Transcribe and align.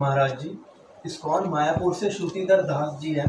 महाराज 0.00 0.32
जी 0.40 0.50
ISKCON 1.06 1.48
Mayapur 1.50 1.94
से 1.94 2.10
श्रुतिधर 2.10 2.60
दास 2.62 2.98
जी 3.00 3.12
हैं? 3.14 3.28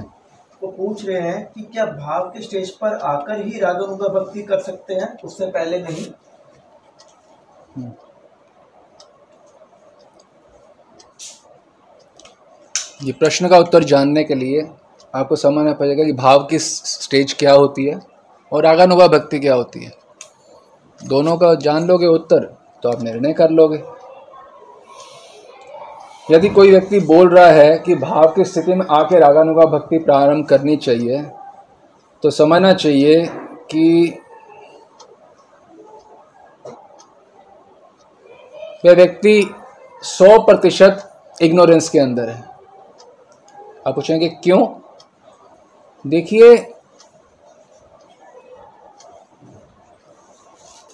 वो 0.62 0.68
पूछ 0.72 1.06
रहे 1.06 1.22
हैं 1.22 1.45
कि 1.45 1.61
क्या 1.64 1.85
भाव 1.85 2.27
के 2.30 2.42
स्टेज 2.42 2.69
पर 2.72 2.98
आकर 3.03 3.42
ही 3.45 3.60
रागानुगा 3.60 4.07
भक्ति 4.10 4.42
कर 4.42 4.60
सकते 4.60 4.94
हैं? 4.94 5.08
उससे 5.24 5.46
पहले 5.47 5.79
नहीं। 5.82 6.05
ये 13.04 13.12
प्रश्न 13.12 13.47
का 13.49 13.58
उत्तर 13.58 13.83
जानने 13.83 14.24
के 14.24 14.36
लिए 14.36 14.70
आपको 15.13 15.36
समझना 15.36 15.74
पड़ेगा 15.74 16.04
कि 16.04 16.13
भाव 16.13 16.45
की 16.45 16.59
स्टेज 16.59 17.33
क्या 17.33 17.54
होती 17.54 17.86
है 17.86 17.99
और 18.51 18.63
रागानुगा 18.63 19.07
भक्ति 19.09 19.39
क्या 19.39 19.55
होती 19.55 19.86
है। 19.86 19.91
दोनों 21.01 21.38
का 21.38 21.54
जान 21.55 21.88
लोगे 21.88 22.07
उत्तर 22.07 22.45
तो 22.83 22.89
आप 22.89 23.01
निर्णय 23.01 23.33
कर 23.33 23.49
लोगे। 23.51 23.83
यदि 26.32 26.50
कोई 26.50 26.71
व्यक्ति 26.71 27.00
बोल 27.00 27.30
रहा 27.30 27.48
है 27.48 27.77
कि 27.77 27.96
भाव 27.96 28.27
की 28.32 28.43
स्थिति 28.46 28.74
में 28.74 28.86
आके 28.92 29.20
रागानुगा 29.20 29.65
भक्ति 29.68 29.97
प्रारंभ 30.00 30.46
करनी 30.46 30.75
चाहिए 30.78 31.21
तो 32.24 32.30
समझना 32.32 32.74
चाहिए 32.74 33.26
कि 33.72 34.20
वह 38.86 38.94
व्यक्ति 38.96 39.56
सौ 40.04 40.38
प्रतिशत 40.44 41.06
इग्नोरेंस 41.42 41.90
के 41.90 42.00
अंदर 42.00 42.30
है। 42.30 42.44
आप 43.88 43.96
पूछेंगे, 43.96 44.30
क्यों? 44.44 44.68
देखिए, 46.06 46.56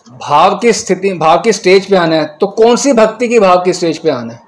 भाव 0.10 0.58
की 0.60 0.74
स्थिति, 0.74 1.14
भाव 1.14 1.42
की 1.42 1.54
स्टेज 1.54 1.90
पे 1.90 1.96
आना 1.96 2.16
है 2.16 2.26
तो 2.38 2.48
कौन 2.54 2.76
सी 2.76 2.94
भक्ति 2.94 3.28
की 3.28 3.40
भाव 3.40 3.62
की 3.64 3.74
स्टेज 3.74 3.98
पे 3.98 4.10
आना 4.10 4.34
है? 4.34 4.44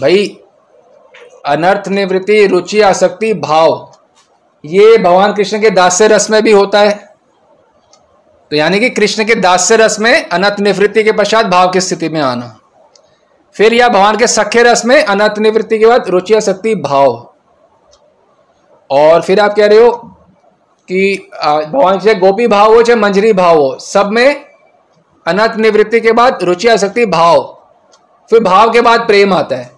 भाई, 0.00 0.38
अनर्थ 1.46 1.88
निवृत्ति, 1.88 2.46
रुचि, 2.46 2.80
आसक्ति, 2.80 3.34
भाव। 3.34 3.92
ये 4.64 4.98
भगवान 4.98 5.34
कृष्ण 5.34 5.60
के 5.60 5.70
दास्य 5.70 6.06
रस 6.06 6.30
में 6.30 6.42
भी 6.42 6.52
होता 6.52 6.80
है। 6.80 7.14
तो 8.50 8.56
यानी 8.56 8.80
कि 8.80 8.90
कृष्ण 8.90 9.24
के 9.24 9.34
दास्य 9.34 9.76
रस 9.76 10.00
में 10.00 10.28
अनर्थ 10.28 10.60
निवृत्ति 10.60 11.04
के 11.04 11.12
पश्चात 11.12 11.46
भाव 11.46 11.70
की 11.70 11.80
स्थिति 11.80 12.08
में 12.08 12.20
आना। 12.20 12.58
फिर 13.54 13.74
या 13.74 13.88
भगवान 13.88 14.16
के 14.16 14.26
सख्य 14.26 14.62
रस 14.62 14.84
में 14.84 15.04
अनर्थ 15.04 15.38
निवृत्ति 15.38 15.78
के 15.78 15.86
बाद 15.86 16.08
रुचि, 16.08 16.34
आसक्ति, 16.34 16.74
भाव। 16.74 17.34
और 18.90 19.22
फिर 19.22 19.40
आप 19.40 19.54
कह 19.54 19.66
रहे 19.66 19.78
हो 19.78 19.90
कि 20.88 21.30
भगवान 21.44 21.98
चाहे 21.98 22.14
गोपी 22.14 22.46
भाव 22.46 22.74
हो 22.74 22.82
चाहे 22.82 23.00
मंजरी 23.00 23.32
भाव 23.32 23.58
हो, 23.58 23.78
सब 23.78 24.10
में 24.10 24.44
अनर्थ 25.26 25.56
निवृत्ति 25.56 26.00
के 26.00 26.12
बाद 26.12 26.38
रुचि, 26.42 26.68
आसक्ति, 26.68 27.06
भाव। 27.06 27.58
फिर 28.30 28.40
भाव 28.40 28.70
के 28.70 28.80
बाद 28.80 29.06
प्रेम 29.06 29.32
आता 29.32 29.56
है। 29.56 29.71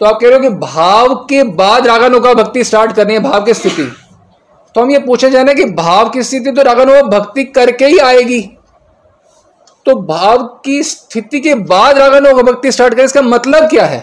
तो 0.00 0.06
आप 0.06 0.18
कह 0.20 0.28
रहे 0.28 0.36
हो 0.36 0.42
कि 0.42 0.48
भाव 0.56 1.14
के 1.24 1.42
बाद 1.42 1.86
रागानुगा 1.86 2.32
भक्ति 2.34 2.64
स्टार्ट 2.64 2.92
करनी 2.92 3.14
है, 3.14 3.20
भाव 3.20 3.44
की 3.44 3.54
स्थिति। 3.54 3.84
तो 4.74 4.80
हम 4.80 4.90
ये 4.90 4.98
पूछे 4.98 5.30
जाने 5.30 5.54
कि 5.54 5.64
भाव 5.64 6.08
की 6.08 6.22
स्थिति 6.22 6.52
तो 6.52 6.62
रागानुगा 6.62 7.02
भक्ति 7.18 7.44
करके 7.44 7.86
ही 7.86 7.98
आएगी। 7.98 8.40
तो 9.86 9.94
भाव 9.96 10.42
की 10.64 10.82
स्थिति 10.82 11.40
के 11.40 11.54
बाद 11.54 11.98
रागानुगा 11.98 12.42
भक्ति 12.42 12.72
स्टार्ट 12.72 12.94
करें, 12.94 13.04
इसका 13.04 13.22
मतलब 13.22 13.68
क्या 13.70 13.86
है? 13.86 13.98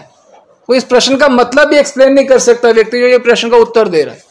वो 0.68 0.74
इस 0.74 0.84
प्रश्न 0.84 1.16
का 1.16 1.28
मतलब 1.28 1.68
भी 1.68 1.76
एक्सप्लेन 1.76 2.12
नहीं 2.12 2.26
कर 2.26 2.38
सकता 2.38 2.70
व्यक्ति 2.70 3.00
जो 3.00 3.06
ये 3.06 3.18
प्रश्न 3.18 3.50
का 3.50 3.56
उत्तर 3.56 3.88
दे 3.88 4.02
रहा 4.02 4.14
है। 4.14 4.22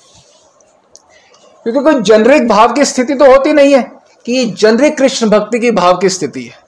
क्योंकि 1.63 1.79
कोई 1.79 2.01
जनरिक 2.01 2.47
भाव 2.47 2.73
की 2.73 2.85
स्थिति 2.85 3.13
तो 3.13 3.25
होती 3.25 3.53
नहीं 3.53 3.73
है 3.73 3.81
कि 4.25 4.45
जनरिक 4.45 4.97
कृष्ण 4.97 5.29
भक्ति 5.29 5.59
की 5.59 5.71
भाव 5.71 5.97
की 5.97 6.09
स्थिति 6.09 6.43
है। 6.43 6.61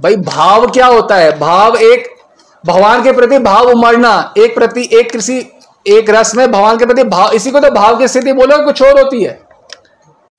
भाई, 0.00 0.16
भाव 0.16 0.70
क्या 0.70 0.86
होता 0.86 1.16
है? 1.16 1.38
भाव 1.38 1.76
एक 1.76 2.17
भगवान 2.64 3.02
के 3.02 3.12
प्रति 3.12 3.38
भाव 3.38 3.68
उमड़ना, 3.68 4.32
एक 4.38 4.54
प्रति 4.54 4.88
एक 4.92 5.10
किसी 5.12 5.38
एक 5.86 6.10
रस 6.10 6.34
में 6.34 6.50
भगवान 6.52 6.78
के 6.78 6.86
प्रति 6.86 7.02
भाव, 7.04 7.32
इसी 7.32 7.50
को 7.50 7.60
तो 7.60 7.70
भाव 7.70 7.98
की 7.98 8.08
स्थिति 8.08 8.32
बोलो, 8.32 8.64
कुछ 8.64 8.82
और 8.82 8.98
होती 9.00 9.22
है। 9.22 9.38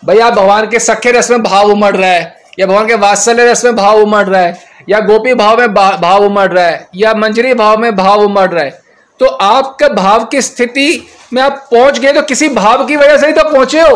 आप 0.03 0.33
भगवान 0.33 0.67
के 0.69 0.79
सख्य 0.79 1.11
रस 1.11 1.29
में 1.31 1.43
भाव 1.43 1.71
उमड़ 1.71 1.95
रहा 1.95 2.09
है, 2.09 2.35
या 2.59 2.65
भगवान 2.67 2.87
के 2.87 2.95
वात्सल्य 2.97 3.45
रस 3.45 3.63
में 3.65 3.75
भाव 3.75 4.01
उमड़ 4.01 4.25
रहा 4.25 4.41
है, 4.41 4.57
या 4.89 4.99
गोपी 5.01 5.33
भाव 5.33 5.57
में 5.59 5.73
भाव 5.73 6.25
उमड़ 6.25 6.47
रहा 6.47 6.65
है, 6.65 6.87
या 6.95 7.13
मंजरी 7.15 7.53
भाव 7.53 7.77
में 7.77 7.95
भाव 7.95 8.21
उमड़ 8.21 8.49
रहा 8.49 8.63
है 8.63 8.87
तो 9.19 9.25
आपके 9.25 9.87
भाव 9.93 10.25
की 10.25 10.41
स्थिति 10.41 11.07
में 11.33 11.41
आप 11.41 11.67
पहुँच 11.71 11.99
गए 11.99 12.11
तो 12.13 12.21
किसी 12.21 12.47
भाव 12.49 12.85
की 12.85 12.95
वजह 12.95 13.17
से 13.17 13.27
ही 13.27 13.33
तो 13.33 13.43
पहुँचे 13.43 13.81
हो। 13.81 13.95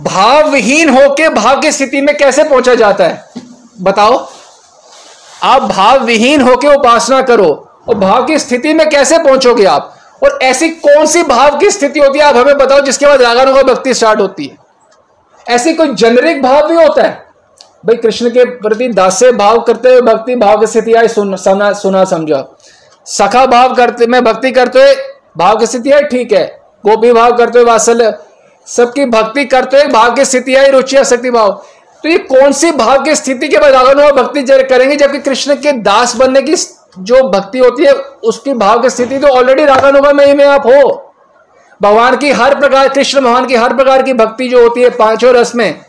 भावहीन 0.00 0.88
होके 0.90 1.28
भाव 1.30 1.60
की 1.60 1.72
स्थिति 1.72 2.00
में 2.00 2.16
कैसे 2.16 2.44
पहुँचा 2.44 2.74
जाता 2.74 3.04
है? 3.04 3.24
बताओ। 3.80 4.18
आप 5.44 5.62
भाव 5.62 6.04
विहीन 6.04 6.40
होकर 6.40 6.74
उपासना 6.74 7.20
करो। 7.22 7.48
और 7.88 7.94
भाव 7.94 8.24
की 8.24 8.38
स्थिति 8.38 8.72
में 8.74 8.88
कैसे 8.90 9.18
पहुंचोगे 9.18 9.64
आप? 9.64 9.90
और 10.22 10.38
ऐसी 10.42 10.68
कौन 10.68 11.06
सी 11.06 11.22
भाव 11.22 11.58
की 11.58 11.70
स्थिति 11.70 12.00
होती 12.00 12.18
है 12.18 12.24
आप 12.24 12.36
हमें 12.36 12.56
बताओ 12.58 12.80
जिसके 12.80 13.06
बाद 13.06 13.22
रागानुगा 13.22 13.62
भक्ति 13.62 13.94
स्टार्ट 13.94 14.20
होती 14.20 14.46
है। 14.46 15.54
ऐसी 15.54 15.74
कोई 15.74 15.94
जेनरिक 15.94 16.42
भाव 16.42 16.68
भी 16.68 16.74
होता 16.74 17.02
है? 17.02 17.10
भाई 17.86 17.96
कृष्ण 17.96 18.30
के 18.30 18.44
प्रति 18.44 18.88
दास्य 18.88 19.32
भाव 19.32 19.60
करते 19.60 19.88
हुए 19.88 20.00
भक्ति 20.02 20.36
भाव 20.36 20.60
की 20.60 20.66
स्थिति 20.66 20.92
आई 20.92 21.08
सुन, 21.08 21.36
सुना 21.36 22.04
समझा। 22.04 22.44
सखा 23.06 23.44
भाव 23.46 23.74
करते 23.74 24.06
में 24.06 24.22
भक्ति 24.24 24.50
करते 24.50 24.82
हुए 24.82 24.94
भाव 25.38 25.58
की 25.58 25.66
स्थिति 25.66 25.90
आई 25.90 26.02
ठीक 26.02 26.32
है। 26.32 26.44
गोपी 26.86 27.12
भाव 27.12 27.36
करते 27.36 27.58
हुए 27.58 27.68
वात्सल्य। 27.68 28.12
सबकी 28.66 29.04
भक्ति 29.06 29.44
करते 29.44 29.76
हुए 29.76 29.86
भाव 29.86 30.14
की 30.14 30.24
स्थिति 30.24 30.54
आई 30.54 30.70
रुचि 30.70 30.96
आसक्ति 30.96 31.30
भाव। 31.30 31.62
तो 32.04 32.08
ये 32.08 32.16
कौन 32.20 32.52
सी 32.52 32.70
भाव 32.72 33.02
की 33.02 33.14
स्थिति 33.16 33.48
के 33.48 33.58
बाद 33.58 33.74
अगर 33.74 34.12
भक्ति 34.12 34.42
करेंगे, 34.42 34.96
जबकि 34.96 35.18
कृष्ण 35.20 35.54
के 35.56 35.72
दास 35.72 36.14
बनने 36.16 36.40
की 36.42 36.54
जो 36.98 37.22
भक्ति 37.28 37.58
होती 37.58 37.84
है, 37.84 37.92
उसकी 37.92 38.54
भाव 38.54 38.80
की 38.82 38.90
स्थिति 38.90 39.18
तो 39.18 39.28
ऑलरेडी 39.28 39.64
रागानुगा 39.64 40.12
में 40.12 40.24
ही 40.26 40.34
में 40.34 40.44
आप 40.46 40.66
हो। 40.66 41.12
भगवान 41.80 42.16
की 42.16 42.30
हर 42.32 42.54
प्रकार, 42.54 42.88
कृष्ण 42.88 43.20
भगवान 43.20 43.46
की 43.46 43.54
हर 43.54 43.74
प्रकार 43.74 44.02
की 44.02 44.12
भक्ति 44.12 44.48
जो 44.48 44.62
होती 44.62 44.82
है, 44.82 44.90
पाँचों 44.90 45.32
रस 45.34 45.54
में 45.54 45.80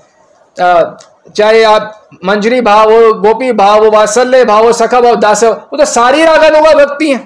चाहे 0.58 1.64
आप 1.64 2.08
मंजरी 2.26 2.62
भाव 2.62 2.92
हो, 2.92 3.14
गोपी 3.14 3.52
भाव 3.54 3.84
हो, 3.84 3.90
वात्सल्य 3.92 4.46
भाव 4.46 4.66
हो, 4.66 4.74
सखा 4.74 5.02
भाव, 5.02 5.16
दास 5.16 5.44
वो 5.44 5.78
तो 5.78 5.86
सारी 5.86 6.24
रागानुगा 6.24 6.74
भक्ति 6.76 7.12
है। 7.12 7.18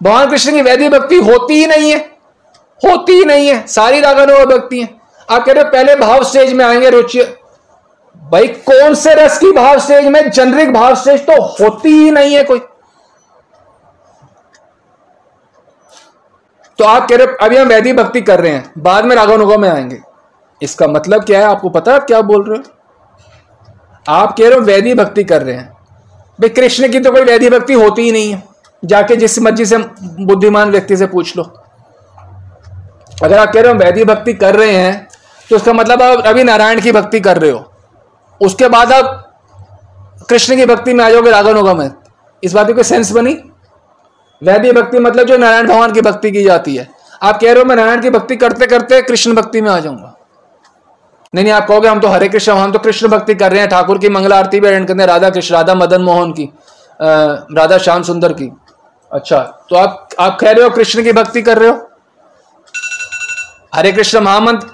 भगवान 0.00 0.30
कृष्ण 0.30 0.52
की 0.52 0.62
वैदिक 0.62 0.90
भक्ति 0.90 1.16
होती 1.22 1.54
ही 1.54 1.66
नहीं 1.66 1.90
है। 1.90 1.98
होती 2.80 3.12
ही 3.12 3.24
नहीं 3.24 3.48
है, 3.48 3.66
सारी 3.68 4.00
रागानुगा 4.00 4.44
भक्ति 4.46 4.80
है। 4.80 4.88
आप 5.28 5.44
कह 5.44 5.52
रहे 5.52 5.64
हो, 5.64 5.70
पहले 5.70 5.94
भाव 5.96 6.24
स्टेज 6.24 6.52
में 6.52 6.64
आएँगे, 6.64 6.90
रुचि 6.90 7.24
भाई, 8.26 8.46
कौन 8.46 8.94
से 8.94 9.14
रस 9.14 9.38
की 9.38 9.50
भाव 9.52 9.78
स्टेज 9.78 10.06
में 10.06 10.30
जनरिक 10.30 10.72
भाव 10.72 10.94
स्टेज 10.94 11.20
तो 11.26 11.42
होती 11.42 11.88
ही 11.88 12.10
नहीं 12.10 12.34
है 12.34 12.42
कोई। 12.44 12.58
तो 16.78 16.84
आप 16.84 17.08
कह 17.08 17.16
रहे 17.16 17.36
अभी 17.40 17.56
हम 17.56 17.68
वैदिक 17.68 17.96
भक्ति 17.96 18.20
कर 18.20 18.40
रहे 18.40 18.52
हैं, 18.52 18.72
बाद 18.78 19.04
में 19.04 19.14
रागानुगा 19.16 19.56
में 19.56 19.68
आएँगे। 19.68 20.00
इसका 20.60 20.86
मतलब 20.86 21.24
क्या 21.24 21.38
है, 21.38 21.44
आपको 21.44 21.68
पता 21.70 21.92
है 21.92 21.98
आप 21.98 22.06
क्या 22.06 22.20
बोल 22.22 22.44
रहे 22.48 22.58
हो? 22.58 22.64
आप 24.06 24.34
कह 24.38 24.48
रहे 24.48 24.58
हो 24.58 24.64
वैदिक 24.64 24.96
भक्ति 24.96 25.24
कर 25.24 25.42
रहे 25.42 25.54
हैं। 25.54 25.68
भाई, 26.38 26.48
कृष्ण 26.48 26.88
की 26.88 27.00
तो 27.00 27.12
कोई 27.12 27.22
वैदिक 27.22 27.52
भक्ति 27.52 27.74
होती 27.74 28.02
ही 28.02 28.12
नहीं 28.12 28.32
है। 28.32 28.42
जाके 28.82 29.16
जिस 29.16 29.38
मर्ज़ी 29.38 29.64
से 29.66 29.78
बुद्धिमान 29.78 30.70
व्यक्ति 30.70 30.96
से 30.96 31.06
पूछ 31.06 31.36
लो। 31.36 31.42
अगर 33.16 33.38
आप 33.38 33.52
कह 33.52 33.60
रहे 33.60 33.72
हो 33.72 33.78
वैदिक 33.78 34.06
भक्ति 34.06 34.32
कर 34.34 34.56
रहे 34.56 34.72
हैं 34.72 35.08
तो 35.50 35.56
उसका 35.56 35.72
मतलब 35.72 36.02
आप 36.02 36.26
अभी 36.26 36.44
नारायण 36.44 36.80
की 36.80 36.92
भक्ति 36.92 37.20
कर 37.20 37.38
रहे 37.38 37.50
हो। 37.50 37.64
उसके 38.40 38.68
बाद 38.68 38.92
आप 38.92 39.22
कृष्ण 40.30 40.56
की 40.56 40.66
भक्ति 40.66 40.94
में 40.94 41.04
आ 41.04 41.10
जाओगे 41.10 41.30
होगा 41.52 41.74
मैं। 41.74 41.90
इस 42.42 42.52
बात 42.52 42.66
की 42.66 42.72
कोई 42.72 42.84
सेंस 42.84 43.10
बनी? 43.12 43.36
वह 44.42 44.58
भी 44.58 44.72
भक्ति 44.72 44.98
मतलब 44.98 45.26
जो 45.26 45.36
नारायण 45.36 45.66
भगवान 45.66 45.92
की 45.92 46.00
भक्ति 46.00 46.30
की 46.30 46.42
जाती 46.44 46.74
है। 46.76 46.88
आप 47.22 47.40
कह 47.40 47.52
रहे 47.52 47.58
हो, 47.58 47.64
मैं 47.64 47.76
नारायण 47.76 48.02
की 48.02 48.10
भक्ति 48.10 48.36
करते 48.36 48.66
करते 48.66 49.00
कृष्ण 49.02 49.34
भक्ति 49.34 49.60
में 49.60 49.70
आ 49.70 49.78
जाऊँगा। 49.78 50.12
नहीं 51.34 51.44
नहीं, 51.44 51.52
आप 51.54 51.66
कहोगे, 51.68 51.88
हम 51.88 52.00
तो 52.00 52.08
हरे 52.08 52.28
कृष्ण, 52.28 52.52
हम 52.52 52.72
तो 52.72 52.78
कृष्ण 52.78 53.08
भक्ति 53.08 53.34
कर 53.34 53.50
रहे 53.50 53.60
हैं। 53.60 53.68
ठाकुर 53.68 53.98
की 53.98 54.08
मंगला 54.08 54.38
आरती 54.38 54.60
भी 54.60 54.68
अटेंड 54.68 54.86
करते 54.88 55.00
हैं, 55.00 55.06
राधा 55.06 55.30
कृष्ण, 55.30 55.54
राधा 55.54 55.74
मदन 55.74 56.02
मोहन 56.02 56.32
की 56.32 56.52
राधा 57.00 57.78
श्याम 57.78 58.02
सुंदर 58.02 58.32
की। 58.32 58.50
अच्छा 59.10 59.38
तो 59.70 59.76
आप 59.76 60.08
आप 60.20 60.38
कह 60.40 60.50
रहे 60.50 60.64
हो, 60.64 60.70
कृष्ण 60.70 61.02
की 61.04 61.12
भक्ति 61.12 61.42
कर 61.42 61.58
रहे 61.58 61.68
हो? 61.68 61.88
हरे 63.74 63.92
कृष्ण 63.92 64.20
महामंत्र 64.20 64.68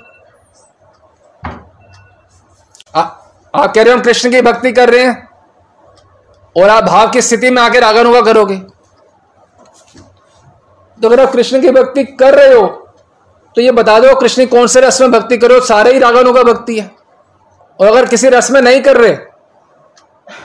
आप 3.55 3.73
कह 3.75 3.83
रहे 3.83 3.93
हो 3.93 3.97
हम 3.97 4.05
कृष्ण 4.05 4.31
की 4.31 4.41
भक्ति 4.43 4.73
कर 4.73 4.91
रहे 4.91 5.05
हैं? 5.05 5.29
और 6.57 6.69
आप 6.69 6.85
भाव 6.85 7.11
की 7.11 7.23
स्थिति 7.23 7.51
में 7.51 7.61
आकर 7.63 7.85
आगन 7.85 8.07
होगा 8.07 8.21
करोगे? 8.23 8.57
तो 10.99 11.09
अगर 11.09 11.21
आप 11.21 11.33
कृष्ण 11.33 11.61
की 11.63 11.71
भक्ति 11.71 12.05
कर 12.05 12.35
रहे 12.35 12.55
हो 12.55 12.67
तो 13.57 13.61
ये 13.61 13.71
बता 13.73 13.99
दो 14.01 14.15
कृष्ण 14.17 14.47
कौन 14.47 14.67
से 14.67 14.81
रस 14.81 15.01
में 15.01 15.11
भक्ति 15.11 15.37
करो 15.37 15.61
सारे 15.63 15.93
ही 15.93 15.99
रागन 15.99 16.27
होगा 16.27 16.43
भक्ति 16.43 16.79
है। 16.81 16.91
और 17.79 17.87
अगर 17.87 18.07
किसी 18.07 18.29
रस 18.29 18.51
में 18.51 18.61
नहीं 18.63 18.81
कर 18.83 18.97
रहे 18.97 19.15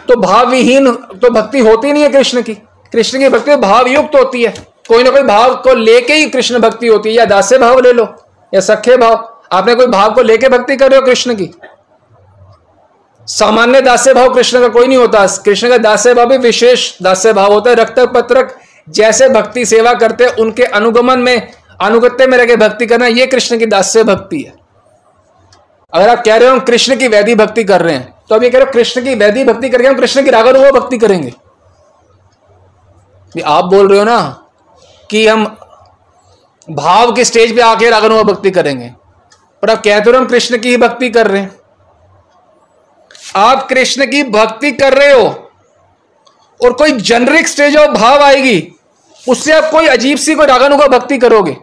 तो 0.08 0.16
भाव 0.22 0.50
विहीन 0.50 0.92
तो 0.92 1.30
भक्ति 1.32 1.60
होती 1.60 1.92
नहीं 1.94 2.04
है 2.04 2.10
कृष्ण 2.10 2.42
की। 2.42 2.54
कृष्ण 2.94 3.20
की 3.20 3.30
भक्ति 3.30 3.56
भाव 3.58 3.88
युक्त 3.88 4.16
होती 4.16 4.44
है। 4.44 4.54
कोई 4.90 5.04
ना 5.04 5.10
कोई 5.10 5.24
भाव 5.24 5.56
को 5.56 5.74
लेके 5.76 6.14
ही 6.14 6.30
कृष्ण 6.30 6.60
भक्ति 6.60 6.88
होती 6.88 7.10
है। 7.10 7.16
या 7.16 7.26
दास्य 7.26 7.58
भाव 7.58 7.80
ले 7.80 7.92
लो, 7.94 8.08
या 8.54 8.62
सख्य 8.62 8.98
भाव। 8.98 9.16
आपने 9.52 9.76
कोई 9.76 9.88
भाव 9.88 10.14
को 10.14 10.22
लेके 10.22 10.50
भक्ति 10.50 10.76
कर 10.76 10.92
रहे 10.92 11.00
हो 11.00 11.06
कृष्ण 11.06 11.36
की? 11.36 11.52
सामान्य 13.28 13.82
दास्य 13.82 14.14
भाव 14.14 14.34
कृष्ण 14.34 14.60
का 14.62 14.68
कोई 14.70 14.88
नहीं 14.88 14.98
होता। 14.98 15.26
कृष्ण 15.46 15.70
का 15.70 15.78
दास्य 15.80 16.14
भाव 16.14 16.28
भी 16.28 16.38
विशेष 16.40 16.92
दास्य 17.02 17.34
भाव 17.34 17.54
होता 17.54 17.70
है। 17.70 17.76
रक्त 17.76 18.00
पत्रक 18.14 18.58
जैसे 18.88 19.30
भक्ति 19.30 19.66
सेवा 19.66 19.94
करते 19.96 20.28
उनके 20.42 20.64
अनुगमन 20.66 21.20
में, 21.20 21.52
अनुगत्य 21.80 22.28
में 22.28 22.38
रह 22.38 22.56
भक्ति 22.58 22.86
करना, 22.86 23.08
ये 23.08 23.26
कृष्ण 23.28 23.58
की 23.60 23.66
दास्य 23.68 24.04
भक्ति 24.04 24.42
है। 24.42 24.54
अगर 25.94 26.10
आप 26.10 26.24
कह 26.26 26.36
रहे 26.36 26.50
हो 26.50 26.54
हम 26.54 26.60
कृष्ण 26.62 26.96
की 26.98 27.08
वैधि 27.08 27.36
भक्ति 27.36 27.64
कर 27.64 27.82
रहे 27.82 27.96
हैं 27.96 28.14
तो 28.30 28.36
अब 28.36 28.44
ये 28.44 28.50
कह 28.50 28.58
रहे 28.58 28.66
हो 28.66 28.72
कृष्ण 28.72 29.04
की 29.04 29.14
वैधि 29.16 29.44
भक्ति 29.44 29.70
करके 29.70 29.88
हम 29.88 29.96
कृष्ण 29.96 30.24
की 30.24 30.30
रागानुगा 30.32 30.72
भक्ति 30.72 30.98
करेंगे। 30.98 31.34
आप 33.32 33.66
बोल 33.66 33.88
रहे 33.88 34.00
हो 34.00 34.06
ना 34.06 34.20
कि 35.10 35.28
हम 35.28 35.46
भाव 36.68 37.12
के 37.12 37.26
स्टेज 37.26 37.56
पे 37.56 37.62
आके 37.64 37.90
रागानुगा 37.90 38.24
भक्ति 38.24 38.52
करेंगे, 38.52 38.92
पर 39.64 39.70
आप 39.70 39.82
कहते 39.84 40.10
हो 40.10 40.18
हम 40.18 40.26
कृष्ण 40.26 40.58
की 40.58 40.70
ही 40.70 40.78
भक्ति 40.78 41.10
कर 41.10 41.28
रहे 41.28 41.42
हैं। 41.42 41.56
आप 43.36 43.68
कृष्ण 43.70 44.06
की 44.06 44.24
भक्ति 44.24 44.72
कर 44.72 44.94
रहे 44.94 45.12
हो 45.12 45.28
और 46.60 46.74
कोई 46.74 46.92
जनरिक 46.92 47.48
स्टेज 47.48 47.78
ऑफ़ 47.78 47.92
भाव 47.92 48.24
आएगी, 48.24 48.74
उससे 49.28 49.54
आप 49.54 49.70
कोई 49.72 49.88
अजीब 49.88 50.18
सी, 50.18 50.36
कोई 50.36 50.46
रागानुगा 50.46 50.88
भक्ति 50.88 51.18
करोगे। 51.18 51.58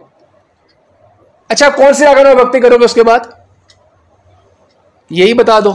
अच्छा 1.49 1.69
कौन 1.69 1.93
सी 1.93 2.05
रागानुगा 2.05 2.43
भक्ति 2.43 2.59
करोगे 2.59 2.85
उसके 2.85 3.03
बाद? 3.03 3.33
यही 5.11 5.33
बता 5.33 5.59
दो। 5.59 5.73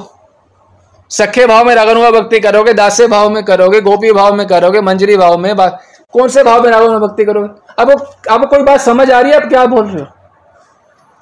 सखे 1.11 1.47
भाव 1.47 1.65
में 1.65 1.75
रागानुगा 1.75 2.11
भक्ति 2.11 2.41
करोगे, 2.41 2.73
दासे 2.75 3.07
भाव 3.09 3.31
में 3.31 3.43
करोगे, 3.45 3.81
गोपी 3.81 4.13
भाव 4.13 4.35
में 4.35 4.47
करोगे, 4.47 4.81
मंजरी 4.81 5.17
भाव 5.17 5.37
में 5.39 5.55
कौन 5.57 6.29
से 6.29 6.43
भाव 6.45 6.63
में 6.63 6.71
रागानुगा 6.71 6.99
भक्ति 6.99 7.25
करोगे? 7.25 7.49
अब 7.79 7.91
आपको 8.31 8.47
कोई 8.47 8.63
बात 8.63 8.81
समझ 8.81 9.11
आ 9.11 9.21
रही 9.21 9.33
है? 9.33 9.43
आप 9.43 9.49
क्या 9.49 9.65
बोल 9.67 9.87
रहे 9.87 10.01
हो? 10.01 10.07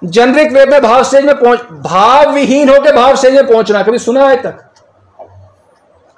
जनरिक 0.02 0.52
वे 0.52 0.64
में 0.66 0.80
भाव 0.82 1.02
स्टेज 1.02 1.24
में 1.24 1.34
पहुँच 1.34 1.60
भाव 1.84 2.32
विहीन 2.32 2.68
होकर 2.68 2.96
भाव 2.96 3.16
स्टेज 3.16 3.34
में 3.34 3.46
पहुँचना 3.46 3.82
कभी 3.82 3.98
सुना 3.98 4.28
है 4.28 4.36
तक? 4.42 4.58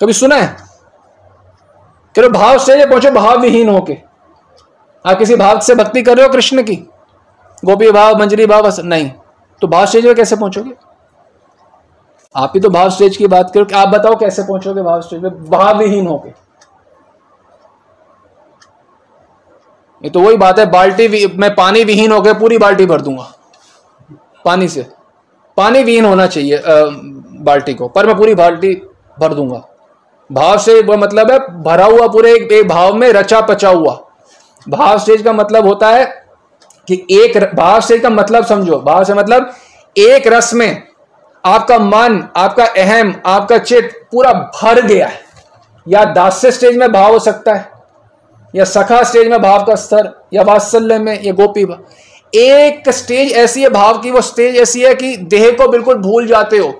कभी 0.00 0.12
सुना 0.12 0.36
है? 0.36 0.56
करो 2.14 2.28
भाव 2.28 2.58
स्टेज 2.58 2.78
में 2.78 2.88
पहुंचो 2.88 3.10
भाव 3.10 3.40
विहीन 3.40 3.68
होके। 3.68 3.96
आप 5.04 5.18
किसी 5.18 5.36
भाव 5.36 5.60
से 5.60 5.74
भक्ति 5.74 6.02
कर 6.02 6.16
रहे 6.16 6.26
हो 6.26 6.32
कृष्ण 6.32 6.62
की? 6.62 6.76
गोपी 7.62 7.90
भाव, 7.90 8.18
मंजरी 8.18 8.46
भाव 8.46 8.70
नहीं। 8.80 9.10
तो 9.62 9.68
भाव 9.68 9.86
स्टेज 9.86 10.06
में 10.06 10.14
कैसे 10.14 10.36
पहुंचोगे? 10.36 10.72
आप 12.34 12.52
ही 12.54 12.60
तो 12.60 12.70
भाव 12.70 12.90
स्टेज 12.90 13.16
की 13.16 13.26
बात 13.26 13.50
करो 13.54 13.64
कि 13.64 13.74
आप 13.74 13.88
बताओ 13.88 14.16
कैसे 14.16 14.42
पहुंचोगे 14.42 14.82
भाव 14.82 15.00
स्टेज 15.00 15.22
में? 15.22 15.50
भाव 15.50 15.78
विहीन 15.78 16.06
होके। 16.06 16.28
ये 20.04 20.10
तो 20.10 20.20
वही 20.20 20.36
बात 20.36 20.58
है, 20.58 20.70
बाल्टी 20.70 21.26
मैं 21.36 21.54
पानी 21.54 21.84
विहीन 21.84 22.12
होकर 22.12 22.38
पूरी 22.38 22.58
बाल्टी 22.58 22.86
भर 22.86 23.00
दूँगा। 23.00 23.32
पानी 24.44 24.68
से। 24.68 24.86
पानी 25.56 25.82
विहीन 25.82 26.04
होना 26.04 26.26
चाहिए 26.26 26.62
बाल्टी 26.64 27.74
को। 27.74 27.88
पर 27.88 28.06
मैं 28.06 28.16
पूरी 28.16 28.34
बाल्टी 28.34 28.74
भर 29.16 29.34
दूँगा। 29.34 29.62
भाव 30.30 30.58
से 30.58 30.80
वो 30.82 30.96
मतलब 30.96 31.30
है, 31.30 31.38
भरा 31.62 31.84
हुआ 31.84 32.06
पूरे 32.08 32.32
एक 32.34 32.68
भाव 32.68 32.94
में 32.94 33.10
रचा 33.12 33.40
पचा 33.40 33.68
हुआ। 33.68 33.98
भाव 34.66 34.98
स्टेज 34.98 35.22
का 35.22 35.32
मतलब 35.32 35.66
होता 35.66 35.88
है 35.88 36.04
कि 36.88 37.06
एक 37.12 37.38
भाव 37.54 37.80
स्टेज 37.80 38.00
का 38.02 38.10
मतलब 38.10 38.44
समझो। 38.44 38.78
भाव 38.80 39.04
से 39.04 39.14
मतलब 39.14 39.50
एक 39.96 40.26
रस 40.26 40.52
में 40.54 40.82
आपका 41.44 41.78
मन, 41.78 42.22
आपका 42.36 42.64
अहम, 42.64 43.14
आपका 43.26 43.58
चित 43.58 43.92
पूरा 44.12 44.32
भर 44.32 44.80
गया 44.82 45.06
है। 45.06 45.20
या 45.86 46.04
दास्य 46.06 46.50
स्टेज 46.52 46.76
में 46.76 46.90
भाव 46.92 47.12
हो 47.12 47.18
सकता 47.18 47.54
है, 47.54 47.68
या 48.54 48.64
सखा 48.66 49.02
स्टेज 49.02 49.28
में 49.28 49.40
भाव 49.42 49.64
का 49.64 49.74
स्तर, 49.76 50.10
या 50.32 50.42
वात्सल्य 50.42 50.98
में, 50.98 51.22
या 51.22 51.32
गोपी 51.32 51.64
भाव 51.64 51.78
एक 52.34 52.88
स्टेज 52.90 53.32
ऐसी 53.32 53.62
है, 53.62 53.68
भाव 53.68 53.98
की 53.98 54.10
वो 54.10 54.20
स्टेज 54.20 54.56
ऐसी 54.56 54.80
है 54.80 54.94
कि 54.94 55.16
देह 55.16 55.50
को 55.50 55.68
बिल्कुल 55.68 55.94
भूल 55.94 56.26
जाते 56.26 56.58
हो 56.58 56.72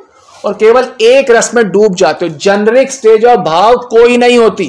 और 0.45 0.55
केवल 0.55 0.89
एक 1.01 1.31
रस 1.31 1.55
में 1.55 1.65
डूब 1.71 1.95
जाते 1.95 2.27
हो। 2.27 2.35
जनरिक 2.37 2.93
स्टेज 2.93 3.25
ऑफ़ 3.25 3.41
भाव 3.41 3.77
कोई 3.91 4.17
नहीं 4.17 4.39
होती। 4.39 4.67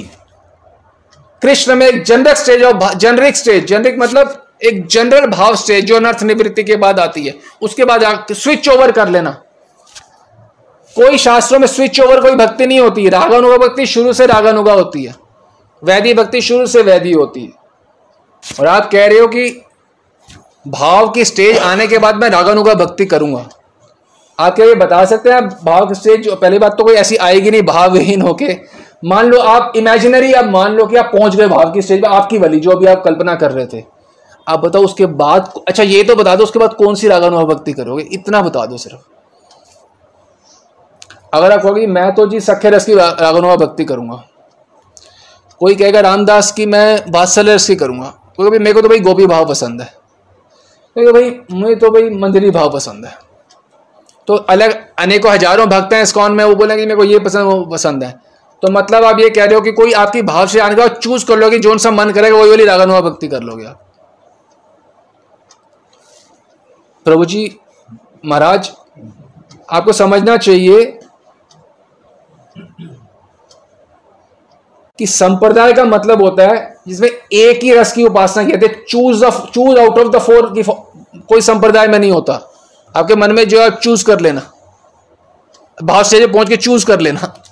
कृष्ण 1.41 1.75
में 1.75 1.87
एक 1.87 2.03
generic 2.03 2.37
stage 2.37 2.63
of 2.63 2.97
generic 2.97 3.37
stage 3.37 3.65
generic 3.65 3.95
मतलब 3.99 4.45
एक 4.63 4.85
जनरल 4.87 5.25
भाव 5.27 5.55
स्टेज 5.55 5.85
जो 5.85 5.95
अनर्थ 5.95 6.23
निवृत्ति 6.23 6.63
के 6.63 6.75
बाद 6.75 6.99
आती 6.99 7.25
है। 7.25 7.33
उसके 7.61 7.85
बाद 7.85 8.25
स्विच 8.31 8.69
ओवर 8.69 8.91
कर 8.91 9.09
लेना। 9.09 9.31
कोई 10.95 11.17
शास्त्रों 11.17 11.59
में 11.59 11.67
स्विच 11.67 11.99
ओवर 11.99 12.21
कोई 12.21 12.35
भक्ति 12.35 12.65
नहीं 12.67 12.79
होती। 12.79 13.09
रागानुगा 13.09 13.57
भक्ति 13.57 13.85
शुरू 13.85 14.13
से 14.13 14.25
रागानुगा 14.25 14.73
होती 14.73 15.03
है। 15.03 15.15
वैदी 15.83 16.13
भक्ति 16.13 16.41
शुरू 16.41 16.65
से 16.67 16.81
वैधि 16.81 17.11
होती 17.11 17.41
है। 17.41 17.51
और 18.59 18.67
आप 18.67 18.89
कह 18.91 19.07
रहे 19.07 19.19
हो 19.19 19.27
कि 19.27 19.63
भाव 20.65 21.09
की 21.09 21.25
स्टेज 21.25 21.57
आने 21.57 21.87
के 21.87 21.97
बाद 21.97 22.15
मैं 22.15 22.29
रागानुगा 22.29 22.73
भक्ति 22.73 23.05
करूँगा। 23.05 23.45
आप 24.39 24.55
क्या 24.55 24.65
ये 24.65 24.75
बता 24.75 25.03
सकते 25.05 25.29
हैं? 25.29 25.37
आप 25.37 25.59
भाव 25.63 25.85
की 25.87 25.95
स्टेज 25.95 26.29
पहली 26.31 26.59
बात 26.59 26.77
तो 26.77 26.83
कोई 26.83 26.95
ऐसी 26.95 27.15
आएगी 27.17 27.51
नहीं, 27.51 27.61
भावहीन 27.61 28.21
होके। 28.21 28.57
मान 29.05 29.27
लो 29.27 29.39
आप 29.39 29.73
इमेजिनरी 29.75 30.31
आप 30.33 30.45
मान 30.45 30.73
लो 30.73 30.85
कि 30.85 30.95
आप 30.95 31.09
पहुँच 31.13 31.35
गए 31.35 31.47
भाव 31.47 31.71
की 31.71 31.81
स्टेज 31.81 32.01
पर 32.01 32.07
आपकी 32.07 32.37
वाली 32.37 32.59
जो 32.59 32.71
अभी 32.71 32.85
आप 32.85 33.03
कल्पना 33.03 33.35
कर 33.35 33.51
रहे 33.51 33.65
थे। 33.65 33.83
आप 34.47 34.59
बताओ 34.59 34.83
उसके 34.83 35.05
बाद 35.05 35.53
अच्छा 35.67 35.83
ये 35.83 36.03
तो 36.03 36.15
बता 36.15 36.35
दो, 36.35 36.43
उसके 36.43 36.59
बाद 36.59 36.73
कौन 36.73 36.95
सी 36.95 37.07
रागानुभा 37.07 37.43
भक्ति 37.43 37.73
करोगे? 37.73 38.03
इतना 38.03 38.41
बता 38.41 38.65
दो 38.65 38.77
सिर्फ़। 38.77 38.99
अगर 41.33 41.51
आप 41.51 41.61
कहोगे, 41.61 41.87
मैं 41.87 42.13
तो 42.15 42.27
जी 42.27 42.39
सख्य 42.39 42.69
रस 42.69 42.85
की 42.85 42.95
रागानुभा 42.95 43.55
भक्ति 43.55 43.85
करूँगा। 43.85 44.23
कोई 45.59 45.75
कहेगा, 45.75 45.99
रामदास 45.99 46.51
की 46.51 46.65
मैं 46.65 47.03
वात्सल्य 47.09 47.55
रस 47.55 47.67
की 47.67 47.75
करूँगा। 47.75 48.13
क्योंकि 48.35 48.59
मेरे 48.59 48.73
को 48.73 48.81
तो 48.81 48.89
भाई 48.89 48.99
गोपी 48.99 49.25
भाव 49.25 49.47
पसंद 49.49 49.81
है। 49.81 50.00
क्योंकि 50.95 51.11
भाई, 51.11 51.39
मुझे 51.51 51.75
तो 51.75 51.89
भाई 51.89 52.09
मंदिरी 52.11 52.49
भाव 52.51 52.71
पसंद 52.71 53.05
है। 53.05 53.17
तो 54.27 54.35
अलग, 54.35 54.73
अनेकों 54.99 55.31
हज़ारों 55.31 55.65
भक्त 55.67 55.93
हैं 55.93 56.01
इस्कॉन 56.03 56.31
में 56.31 56.43
वो 56.45 56.55
बोलेंगे 56.55 56.85
मेरे 56.85 56.95
को 56.95 57.03
ये 57.03 57.19
पसंद, 57.19 57.43
वो 57.43 57.65
पसंद 57.65 58.03
है। 58.03 58.11
तो 58.63 58.71
मतलब 58.71 59.03
आप 59.03 59.19
ये 59.19 59.29
कह 59.29 59.45
रहे 59.45 59.55
हो 59.55 59.61
कि 59.61 59.71
कोई 59.71 59.91
आपकी 59.93 60.21
भाव 60.21 60.47
से 60.47 60.59
आने 60.59 60.75
का 60.75 60.87
चूज़ 60.87 61.25
कर 61.25 61.37
लोगे 61.37 61.59
जो 61.59 61.77
सा 61.77 61.91
मन 61.91 62.11
करेगा, 62.11 62.37
वही 62.37 62.49
वाली 62.49 62.65
रागानुआ 62.65 62.99
भक्ति 63.01 63.27
कर 63.27 63.41
लोगे 63.41 63.65
आप। 63.65 63.87
प्रभु 67.05 67.25
जी, 67.25 67.59
महाराज, 68.25 68.71
आपको 69.69 69.91
समझना 69.93 70.35
चाहिए 70.37 70.85
कि 74.99 75.05
संप्रदाय 75.07 75.73
का 75.73 75.83
मतलब 75.85 76.21
होता 76.21 76.43
है 76.43 76.70
जिसमें 76.87 77.09
एक 77.33 77.63
ही 77.63 77.73
रस 77.73 77.91
की 77.91 78.03
उपासना 78.03 78.43
कहते 78.43 78.67
choose 78.89 79.25
of 79.25 79.51
choose 79.51 79.79
out 79.79 79.99
of 79.99 80.07
the 80.07 80.19
four 80.19 80.53
की 80.57 80.63
कोई 81.19 81.41
संप्रदाय 81.41 81.87
में 81.87 81.99
नहीं 81.99 82.11
होता। 82.11 82.33
आपके 82.95 83.15
मन 83.15 83.31
में 83.31 83.47
जो 83.47 83.61
है 83.61 83.71
चूज़ 83.71 84.05
कर 84.05 84.19
लेना। 84.19 84.51
भाव 85.83 86.03
स्टेज 86.03 86.33
पहुँच 86.33 86.49
के 86.49 86.57
चूज़ 86.57 86.85
कर 86.85 86.99
लेना। 86.99 87.43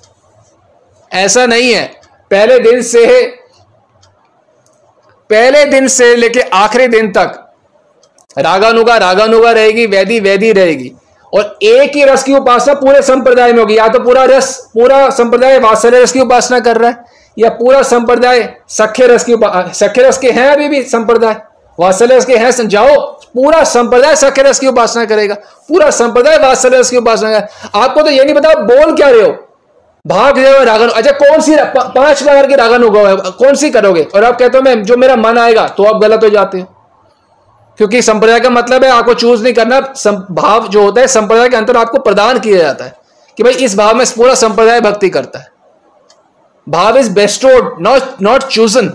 ऐसा 1.12 1.46
नहीं 1.46 1.74
है। 1.74 2.00
पहले 2.30 2.58
दिन 2.58 2.82
से, 2.82 3.26
पहले 5.30 5.64
दिन 5.64 5.88
से 5.88 6.16
लेके 6.16 6.40
आखिरी 6.40 6.86
दिन 6.88 7.12
तक, 7.12 7.52
रागानुगा 8.38 8.96
रागानुगा 8.96 9.52
रहेगी, 9.52 9.86
वैदी 9.86 10.20
वैदी 10.20 10.52
रहेगी। 10.52 10.92
और 11.34 11.58
एक 11.62 11.96
ही 11.96 12.04
रस 12.04 12.22
की 12.22 12.34
उपासना 12.34 12.74
पूरे 12.74 13.02
संप्रदाय 13.02 13.52
में 13.52 13.60
होगी। 13.60 13.78
या 13.78 13.88
तो 13.88 14.00
पूरा 14.00 14.24
रस, 14.24 14.70
पूरा 14.74 15.10
संप्रदाय 15.10 15.58
वात्सल्य 15.58 16.02
रस 16.02 16.12
की 16.12 16.20
उपासना 16.20 16.60
कर 16.60 16.76
रहा 16.76 16.90
है 16.90 17.19
या 17.38 17.50
पूरा 17.50 17.82
संप्रदाय 17.82 18.42
सख्य 18.68 19.06
रस 19.06 19.24
की 19.24 19.36
सख्य 19.74 20.02
रस 20.02 20.18
के 20.18 20.30
हैं 20.30 20.48
अभी 20.48 20.68
भी 20.68 20.82
संप्रदाय? 20.82 21.36
वात्सल्य 21.78 22.16
रस 22.16 22.24
के 22.24 22.36
हैं 22.36 22.68
जाओ, 22.68 22.96
पूरा 23.34 23.62
संप्रदाय 23.64 24.16
सख्य 24.16 24.42
रस 24.42 24.58
की 24.58 24.66
उपासना 24.66 25.04
करेगा। 25.04 25.34
पूरा 25.68 25.90
संप्रदाय 25.90 26.38
वात्सल्य 26.38 26.78
रस 26.78 26.90
की 26.90 26.96
उपासना 26.96 27.30
करेगा। 27.30 27.78
आपको 27.78 28.02
तो 28.02 28.10
ये 28.10 28.24
नहीं 28.24 28.34
पता 28.34 28.54
बोल 28.54 28.94
क्या 28.96 29.08
रहे 29.08 29.22
हो? 29.22 29.36
भाग 30.04 30.38
रहे 30.38 30.56
हो 30.58 30.64
रागन 30.64 30.88
अच्छा 30.88 31.10
कौन 31.12 31.40
सी 31.40 31.56
पाँच 31.56 32.22
प्रकार 32.22 32.46
की 32.46 32.54
रागन 32.54 32.82
होगा? 32.82 33.14
कौन 33.14 33.54
सी 33.54 33.70
करोगे? 33.70 34.02
और 34.04 34.24
आप 34.24 34.38
कहते 34.38 34.58
हो, 34.58 34.64
मैं 34.64 34.82
जो 34.82 34.96
मेरा 34.96 35.16
मन 35.16 35.38
आएगा 35.38 35.66
तो 35.68 35.84
आप 35.84 36.00
गलत 36.02 36.24
हो 36.24 36.28
जाते 36.28 36.60
हो। 36.60 36.66
क्योंकि 37.78 38.02
संप्रदाय 38.02 38.40
का 38.40 38.50
मतलब 38.50 38.84
है, 38.84 38.90
आपको 38.90 39.14
चूज़ 39.14 39.42
नहीं 39.42 39.54
करना। 39.54 39.80
भाव 40.30 40.66
जो 40.68 40.82
होता 40.82 41.00
है, 41.00 41.06
संप्रदाय 41.06 41.48
के 41.48 41.56
अंतर 41.56 41.76
आपको 41.76 41.98
प्रदान 41.98 42.38
किया 42.38 42.58
जाता 42.58 42.84
है 42.84 42.94
कि 43.36 43.42
भाई, 43.42 43.52
इस 43.54 43.76
भाव 43.76 43.94
में 43.94 44.06
पूरा 44.06 44.34
संप्रदाय 44.34 44.80
भक्ति 44.80 45.10
करता 45.10 45.38
है। 45.38 45.46
भाव 46.66 46.96
is 46.98 47.10
bestowed 47.12 47.76
not 47.82 48.22
not 48.22 48.42
chosen 48.44 48.92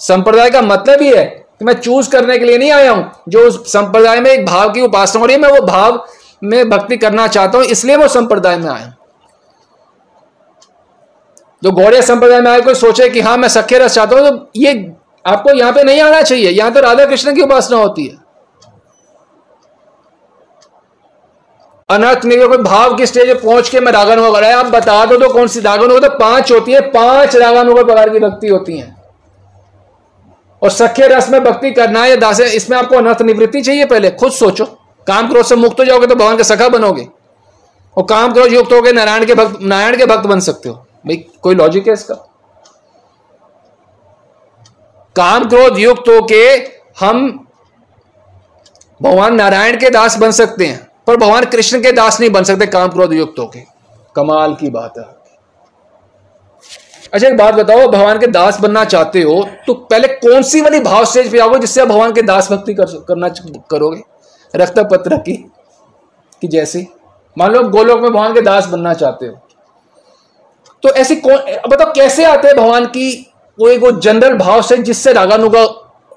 संप्रदाय 0.00 0.50
का 0.50 0.62
मतलब 0.62 1.02
ही 1.02 1.08
है 1.08 1.24
कि 1.24 1.64
मैं 1.64 1.74
चूज़ 1.74 2.10
करने 2.10 2.38
के 2.38 2.44
लिए 2.44 2.58
नहीं 2.58 2.70
आया 2.72 2.90
हूँ। 2.90 3.10
जो 3.28 3.50
संप्रदाय 3.50 4.20
में 4.20 4.30
एक 4.30 4.44
भाव 4.46 4.72
की 4.72 4.80
उपासना 4.80 5.20
हो 5.20 5.26
रही 5.26 5.36
है, 5.36 5.42
मैं 5.42 5.50
वो 5.50 5.66
भाव 5.66 6.04
में 6.42 6.70
भक्ति 6.70 6.96
करना 6.96 7.26
चाहता 7.28 7.58
हूँ, 7.58 7.66
इसलिए 7.66 7.96
वो 7.96 8.08
संप्रदाय 8.08 8.56
में 8.56 8.70
आया 8.70 8.94
जो 11.62 11.70
गौड़िया 11.72 12.00
संप्रदाय 12.02 12.40
में 12.40 12.50
आए, 12.50 12.60
कोई 12.60 12.74
सोचे 12.74 13.08
कि 13.08 13.20
हाँ 13.20 13.36
मैं 13.36 13.48
सख्य 13.50 13.78
रस 13.78 13.94
चाहता 13.94 14.16
हूँ 14.16 14.28
तो 14.28 14.50
ये 14.56 14.72
आपको 15.24 15.50
यहाँ 15.50 15.72
पे 15.72 15.82
नहीं 15.84 16.00
आना 16.00 16.22
चाहिए। 16.22 16.50
यहाँ 16.50 16.72
तो 16.72 16.80
राधा 16.80 17.04
कृष्ण 17.06 17.34
की 17.34 17.42
उपासना 17.42 17.76
होती 17.78 18.06
है। 18.06 18.16
अनर्थ 21.88 22.24
नहीं 22.24 22.46
कोई 22.48 22.58
भाव 22.58 22.94
की 22.96 23.06
स्टेज 23.06 23.26
पे 23.26 23.34
पहुँच 23.36 23.68
के 23.68 23.80
मैं 23.80 23.92
रागानुगा 23.92 24.30
कर 24.30 24.44
आप 24.46 24.66
बता 24.66 25.04
दो 25.06 25.16
तो 25.16 25.32
कौन 25.32 25.46
सी 25.46 25.60
रागानुगा 25.60 26.08
तो 26.08 26.18
पाँच 26.18 26.52
होती 26.52 26.72
है, 26.72 26.80
पाँच 26.80 27.36
रागानुगा 27.36 27.82
प्रकार 27.82 28.10
की 28.10 28.18
भक्ति 28.18 28.48
होती 28.48 28.78
है। 28.78 28.94
और 30.62 30.70
सख्य 30.70 31.06
रस 31.06 31.28
में 31.30 31.42
भक्ति 31.44 31.70
करना 31.70 32.02
है 32.02 32.16
दास, 32.16 32.40
इसमें 32.40 32.76
आपको 32.78 32.96
अनर्थ 32.96 33.22
निवृत्ति 33.22 33.62
चाहिए 33.62 33.84
पहले, 33.86 34.10
खुद 34.10 34.32
सोचो। 34.32 34.64
काम 35.06 35.28
क्रोध 35.28 35.44
से 35.44 35.56
मुक्त 35.56 35.80
हो 35.80 35.84
जाओगे 35.84 36.06
तो 36.06 36.14
भगवान 36.14 36.36
का 36.36 36.42
सखा 36.44 36.68
बनोगे। 36.68 37.06
और 37.96 38.04
काम 38.04 38.32
क्रोध 38.32 38.52
युक्त 38.52 38.72
होकर 38.72 38.92
नारायण 38.92 39.24
के 39.26 39.34
भक्त, 39.34 39.58
नारायण 39.62 39.96
के 39.96 40.06
भक्त 40.06 40.26
बन 40.26 40.40
सकते 40.40 40.68
हो। 40.68 40.74
भाई, 40.74 41.16
कोई 41.42 41.54
लॉजिक 41.54 41.86
है 41.86 41.92
इसका? 41.92 42.14
काम 45.16 45.48
क्रोध 45.48 45.78
युक्त 45.78 46.08
होके 46.08 46.44
हम 47.00 47.28
भगवान 49.00 49.34
नारायण 49.34 49.78
के 49.80 49.90
दास 49.90 50.16
बन 50.18 50.30
सकते 50.30 50.66
हैं। 50.66 50.91
पर 51.06 51.16
भगवान 51.16 51.44
कृष्ण 51.44 51.80
के 51.82 51.92
दास 51.92 52.20
नहीं 52.20 52.30
बन 52.30 52.44
सकते 52.44 52.66
काम 52.68 52.88
क्रोध 52.88 53.12
युक्त 53.12 53.38
होके 53.38 53.60
कमाल 54.16 54.54
की 54.54 54.70
बात 54.70 54.98
है। 54.98 55.04
अच्छा 57.12 57.26
एक 57.28 57.36
बात 57.36 57.54
बताओ 57.54 57.86
भगवान 57.88 58.18
के 58.18 58.26
दास 58.28 58.60
बनना 58.60 58.84
चाहते 58.84 59.22
हो 59.22 59.42
तो 59.66 59.74
पहले 59.74 60.08
कौन 60.08 60.42
सी 60.42 60.60
वाली 60.60 60.80
भाव 60.80 61.04
स्टेज 61.04 61.30
पे 61.32 61.38
आओगे 61.38 61.58
जिससे 61.58 61.80
आप 61.80 61.88
भगवान 61.88 62.12
के 62.12 62.22
दास 62.22 62.50
भक्ति 62.52 62.74
कर, 62.74 62.84
करना 63.08 63.28
करोगे? 63.70 64.02
रक्त 64.54 64.78
पत्र 64.90 65.16
की 65.18 65.34
कि 66.42 66.48
जैसे। 66.48 66.86
मान 67.36 67.52
लो 67.52 67.62
गोलोक 67.68 68.00
में 68.00 68.10
भगवान 68.10 68.34
के 68.34 68.40
दास 68.40 68.66
बनना 68.66 68.94
चाहते 68.94 69.26
हो। 69.26 69.38
तो 70.84 70.88
ऐसी 70.90 71.16
कौन 71.16 71.36
बताओ 71.68 71.92
कैसे 71.94 72.24
आते 72.24 72.48
हैं 72.48 72.56
भगवान 72.56 72.86
की 72.86 73.10
एक 73.58 73.82
वो 73.82 73.90
जनरल 73.92 74.36
भाव 74.38 74.62
से 74.62 74.76
जिससे 74.78 75.12
रागानुगा 75.12 75.66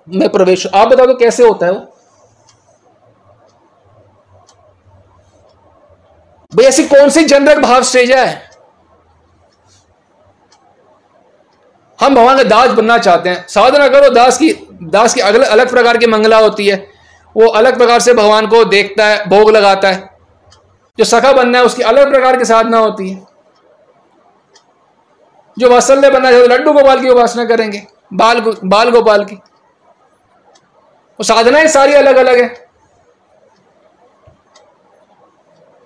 में 0.10 0.28
प्रवेश 0.30 0.66
आप 0.68 0.88
बताओ 0.88 1.06
तो 1.06 1.16
कैसे 1.16 1.44
होता 1.44 1.66
है 1.66 1.72
वो? 1.72 1.95
भाई, 6.56 6.66
ऐसी 6.66 6.84
कौन 6.84 7.10
सी 7.10 7.24
जनरल 7.24 7.62
भाव 7.62 7.84
स्टेज 7.84 8.12
है? 8.12 8.50
हम 12.02 12.16
भगवान 12.16 12.38
का 12.38 12.44
दास 12.44 12.70
बनना 12.70 12.98
चाहते 12.98 13.30
हैं। 13.30 13.48
साधना 13.48 13.88
करो 13.88 14.10
दास 14.10 14.38
की 14.38 14.68
दास 14.84 15.14
की 15.14 15.22
अलग 15.22 15.42
अलग 15.42 15.70
प्रकार 15.70 15.98
की 15.98 16.08
मंगला 16.08 16.38
होती 16.38 16.68
है। 16.68 16.88
वो 17.38 17.48
अलग 17.48 17.78
प्रकार 17.78 18.00
से 18.00 18.14
भगवान 18.14 18.48
को 18.48 18.66
देखता 18.66 19.06
है, 19.06 19.30
भोग 19.30 19.50
लगाता 19.50 19.88
है। 19.88 20.18
जो 21.00 21.04
सखा 21.04 21.34
बनना 21.34 21.58
है, 21.58 21.64
उसकी 21.64 21.84
अलग 21.84 22.10
प्रकार 22.10 22.38
की 22.38 22.46
साधना 22.46 22.78
होती 22.78 23.10
है। 23.10 23.28
जो 25.60 25.70
वसल्य 25.70 26.10
बनना 26.10 26.32
चाहते 26.32 26.48
लड्डू 26.48 26.74
गोपाल 26.74 27.02
की 27.02 27.10
उपासना 27.10 27.46
करेंगे, 27.46 27.88
बाल 28.14 28.56
बाल 28.66 28.90
गोपाल 28.90 29.26
की। 29.26 29.36
वो 29.36 31.24
साधनाएँ 31.24 31.68
सारी 31.68 31.94
अलग 31.94 32.16
अलग 32.16 32.42
है। 32.42 32.65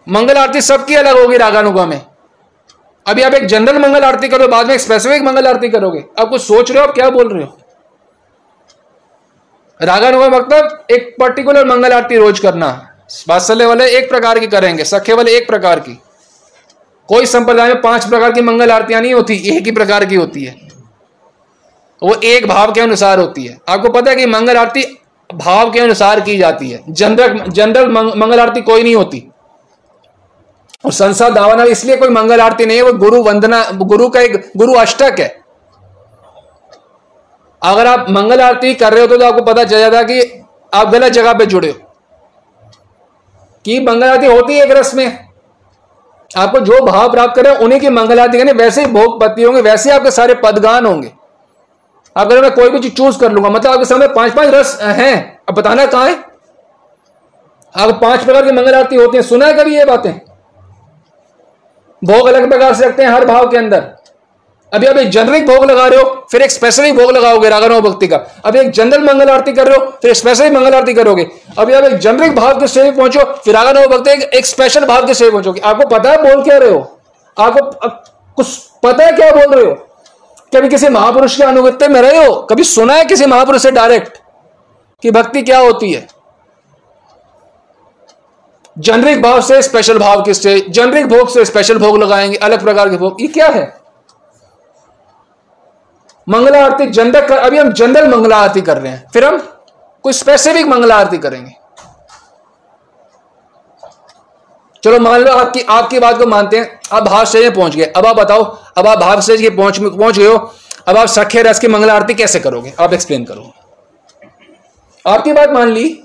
मंगल 0.09 0.37
आरती 0.37 0.61
सबकी 0.61 0.95
अलग 0.95 1.19
होगी 1.19 1.37
रागानुगा 1.37 1.85
में। 1.85 2.01
अभी 3.05 3.21
आप 3.21 3.33
एक 3.33 3.45
जनरल 3.45 3.77
मंगल 3.77 4.03
आरती 4.03 4.27
करो, 4.27 4.47
बाद 4.47 4.67
में 4.67 4.73
एक 4.73 4.79
स्पेसिफिक 4.79 5.21
मंगल 5.21 5.47
आरती 5.47 5.69
करोगे। 5.69 6.03
आप 6.19 6.29
कुछ 6.29 6.41
सोच 6.41 6.71
रहे 6.71 6.79
हो, 6.79 6.87
आप 6.87 6.93
क्या 6.95 7.09
बोल 7.09 7.33
रहे 7.33 7.43
हो? 7.43 7.57
रागानुगा 9.81 10.29
मतलब 10.29 10.85
एक 10.91 11.15
पर्टिकुलर 11.19 11.65
मंगल 11.65 11.93
आरती 11.93 12.17
रोज 12.17 12.39
करना। 12.39 12.69
वात्सल्य 13.29 13.65
वाले 13.65 13.89
एक 13.89 14.09
प्रकार 14.09 14.39
की 14.39 14.47
करेंगे 14.47 14.83
सखे 14.83 15.13
वाले 15.13 15.37
एक 15.37 15.47
प्रकार 15.47 15.79
की। 15.79 16.01
कोई 17.09 17.25
संप्रदाय 17.25 17.67
में 17.67 17.81
पाँच 17.81 18.05
प्रकार 18.05 18.31
की 18.31 18.41
मंगल 18.41 18.71
आरतियाँ 18.71 19.01
नहीं 19.01 19.13
होती, 19.13 19.57
एक 19.57 19.65
ही 19.65 19.71
प्रकार 19.71 20.05
की 20.05 20.15
होती 20.15 20.43
है। 20.43 20.55
वो 22.01 22.13
एक 22.23 22.47
भाव 22.47 22.71
के 22.71 22.81
अनुसार 22.81 23.19
होती 23.19 23.45
है। 23.45 23.57
आपको 23.69 23.89
पता 23.89 24.11
है 24.11 24.17
कि 24.17 24.25
मंगल 24.25 24.57
आरती 24.57 24.83
भाव 25.29 25.71
के 25.71 25.79
अनुसार 25.79 26.19
की 26.19 26.37
जाती 26.37 26.69
है। 26.69 26.83
जनरल 26.89 27.39
जनरल 27.47 27.87
मंगल 27.91 28.39
आरती 28.39 28.61
कोई 28.61 28.83
नहीं 28.83 28.95
होती। 28.95 29.27
और 30.83 30.91
संसार 30.91 31.33
दावाना 31.33 31.63
इसलिए 31.63 31.95
कोई 31.97 32.09
मंगल 32.09 32.41
आरती 32.41 32.65
नहीं 32.65 32.77
है 32.77 32.83
वो 32.83 32.93
गुरु 32.93 33.21
वंदना 33.23 33.63
गुरु 33.71 34.09
का 34.09 34.19
एक 34.19 34.51
गुरु 34.57 34.73
अष्टक 34.73 35.19
है। 35.19 35.27
अगर 37.61 37.87
आप 37.87 38.05
मंगल 38.09 38.41
आरती 38.41 38.73
कर 38.73 38.93
रहे 38.93 39.01
हो 39.01 39.07
तो, 39.07 39.25
आपको 39.25 39.41
पता 39.41 39.63
चल 39.63 39.79
जाता 39.79 40.03
कि 40.03 40.43
आप 40.73 40.89
गलत 40.89 41.11
जगह 41.11 41.33
पे 41.33 41.45
जुड़े 41.45 41.69
हो। 41.69 41.93
कि 43.65 43.79
मंगल 43.79 44.09
आरती 44.09 44.25
होती 44.25 44.57
है 44.57 44.65
एक 44.65 44.71
रस 44.71 44.93
में। 44.95 45.25
आपको 46.37 46.59
जो 46.59 46.79
भाव 46.85 47.11
प्राप्त 47.11 47.35
करे 47.35 47.55
उन्हीं 47.55 47.79
की 47.79 47.89
मंगल 47.89 48.19
आरती 48.19 48.37
करनी 48.37 48.51
वैसे 48.51 48.81
ही 48.81 48.87
भोग 48.87 49.19
पत्ती 49.21 49.43
होंगे 49.43 49.61
वैसे 49.61 49.89
ही 49.89 49.95
आपके 49.97 50.11
सारे 50.11 50.33
पदगान 50.33 50.85
होंगे। 50.85 51.11
आप 52.17 52.27
अगर 52.27 52.41
मैं 52.41 52.51
कोई 52.51 52.69
भी 52.69 52.79
चीज़ 52.79 52.93
चूज़ 52.93 53.19
कर 53.19 53.31
लूँगा। 53.31 53.49
मतलब 53.49 53.71
आपके 53.71 53.85
सामने 53.85 54.07
पाँच 54.07 54.33
पाँच 54.33 54.47
रस 54.47 54.79
हैं। 54.81 55.39
अब 55.49 55.55
बताना 55.55 55.85
कहाँ 55.85 56.09
है? 56.09 56.15
आप 57.75 58.01
पाँच 58.01 58.23
प्रकार 58.23 58.45
की 58.45 58.51
मंगल 58.51 58.75
आरती 58.75 58.95
होती 58.95 59.17
है। 59.17 59.23
सुना 59.23 59.45
है 59.45 59.53
कभी 59.53 59.77
ये 59.77 59.85
बातें? 59.85 60.28
भोग 62.01 62.27
अलग 62.27 62.49
प्रकार 62.49 62.73
से 62.73 62.85
रखते 62.85 63.03
हैं 63.03 63.09
हर 63.09 63.25
भाव 63.25 63.49
के 63.49 63.57
अंदर। 63.57 63.83
अभी 64.71 64.87
आप 64.87 64.97
एक 64.97 65.09
जनरिक 65.09 65.45
भोग 65.47 65.63
लगा 65.65 65.85
रहे 65.87 66.01
हो 66.01 66.27
फिर 66.31 66.41
एक 66.41 66.51
स्पेसिफिक 66.51 66.95
भोग 66.95 67.11
लगाओगे 67.11 67.49
रागनो 67.49 67.79
भक्ति 67.81 68.07
का। 68.07 68.17
अभी 68.45 68.59
एक 68.59 68.69
जनरल 68.71 69.03
मंगल 69.03 69.29
आरती 69.29 69.53
कर 69.53 69.67
रहे 69.67 69.77
हो 69.77 69.91
फिर 70.01 70.13
स्पेसिफिक 70.13 70.53
मंगल 70.53 70.73
आरती 70.73 70.93
करोगे। 70.93 71.27
अभी 71.57 71.73
आप 71.73 71.83
एक 71.83 71.97
जनरिक 71.97 72.35
भाव 72.35 72.59
के 72.59 72.67
स्टेज 72.67 72.95
पहुंचो 72.95 73.23
फिर 73.35 73.55
रागनो 73.55 73.87
भक्ति 73.87 74.11
एक, 74.37 74.45
स्पेशल 74.45 74.85
भाव 74.85 75.07
के 75.07 75.13
स्टेज 75.13 75.31
पहुंचोगे। 75.31 75.61
आपको 75.61 75.87
पता 75.89 76.11
है 76.11 76.21
बोल 76.23 76.43
क्या 76.43 76.57
रहे 76.57 76.69
हो? 76.69 76.99
आपको 77.37 77.89
कुछ 78.37 78.57
पता 78.83 79.05
है 79.05 79.11
क्या 79.11 79.31
बोल 79.31 79.53
रहे 79.53 79.65
हो? 79.65 79.73
कभी 80.55 80.69
किसी 80.69 80.89
महापुरुष 80.89 81.35
के 81.37 81.43
अनुगत्य 81.43 81.87
में 81.87 82.01
रहे 82.01 82.25
हो? 82.25 82.33
कभी 82.41 82.63
सुना 82.65 82.93
है 82.93 83.05
किसी 83.05 83.25
महापुरुष 83.25 83.63
से 83.63 83.71
डायरेक्ट 83.71 84.17
कि 85.03 85.11
भक्ति 85.11 85.41
क्या 85.41 85.59
होती 85.59 85.91
है? 85.91 86.07
जनरिक 88.79 89.21
भाव 89.21 89.41
से 89.41 89.61
स्पेशल 89.61 89.99
भाव 89.99 90.21
किससे? 90.21 90.65
जनरिक 90.69 91.07
भोग 91.07 91.29
से 91.29 91.45
स्पेशल 91.45 91.77
भोग 91.77 91.97
लगाएँगे, 91.97 92.37
अलग 92.37 92.63
प्रकार 92.63 92.89
के 92.89 92.97
भोग। 92.97 93.21
ये 93.21 93.27
क्या 93.27 93.47
है? 93.47 93.81
मंगला 96.29 96.65
आरती 96.65 96.85
जनरल 96.85 97.27
कर, 97.27 97.37
अभी 97.37 97.57
हम 97.57 97.73
जनरल 97.73 98.07
मंगला 98.07 98.37
आरती 98.37 98.61
कर 98.61 98.77
रहे 98.77 98.91
हैं। 98.91 99.07
फिर 99.13 99.25
हम 99.25 99.37
कोई 100.03 100.13
स्पेसिफिक 100.13 100.67
मंगला 100.67 100.95
आरती 100.95 101.17
करेंगे। 101.17 101.51
चलो, 104.83 104.99
मान 104.99 105.21
लो 105.21 105.31
आपकी 105.31 105.61
आपकी 105.61 105.99
बात 105.99 106.17
को 106.17 106.25
मानते 106.25 106.57
हैं। 106.57 106.79
आप 106.91 107.03
भाव 107.03 107.25
स्टेज 107.25 107.43
में 107.43 107.53
पहुँच 107.53 107.75
गए। 107.75 107.85
अब 107.85 108.05
आप 108.05 108.15
बताओ, 108.15 108.57
अब 108.77 108.87
आप 108.87 108.97
भाव 108.97 109.21
स्टेज 109.21 109.41
के 109.41 109.49
पहुँच 109.49 109.79
पहुँच 109.79 110.17
गए 110.17 110.27
हो। 110.27 110.53
अब 110.87 110.97
आप 110.97 111.07
सखे 111.07 111.41
रस 111.41 111.59
की 111.59 111.67
मंगला 111.67 111.93
आरती 111.93 112.13
कैसे 112.13 112.39
करोगे? 112.39 112.73
आप 112.79 112.93
एक्सप्लेन 112.93 113.25
करो। 113.25 113.53
आपकी 115.07 115.33
बात 115.33 115.49
मान 115.49 115.67
ली। 115.67 116.03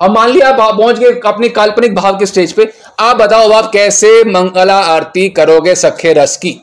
अब 0.00 0.10
मान 0.10 0.28
लिया, 0.30 0.48
आप 0.48 0.76
पहुँच 0.76 0.98
गए 0.98 1.20
अपनी 1.26 1.48
काल्पनिक 1.48 1.94
भाव 1.94 2.18
के 2.18 2.26
स्टेज 2.26 2.52
पे। 2.52 2.70
आप 3.00 3.16
बताओ 3.16 3.50
आप 3.52 3.70
कैसे 3.72 4.22
मंगला 4.24 4.78
आरती 4.84 5.28
करोगे 5.28 5.74
सखे 5.74 6.12
रस 6.12 6.36
की? 6.36 6.60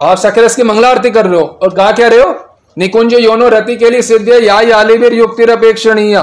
आप 0.00 0.18
सखे 0.18 0.42
रस 0.42 0.56
की 0.56 0.62
मंगला 0.62 0.88
आरती 0.88 1.10
कर 1.10 1.26
रहे 1.26 1.40
हो 1.40 1.46
और 1.62 1.74
कहा 1.74 1.92
क्या 1.92 2.08
रहे 2.08 2.20
हो? 2.20 2.34
निकुंज 2.76 3.14
योनो 3.14 3.48
रति 3.48 3.76
के 3.76 3.90
लिए 3.90 4.02
सिद्ध 4.02 4.28
या 4.28 4.60
यालिवीर 4.60 5.12
युक्तिरपेक्षणीय 5.12 6.18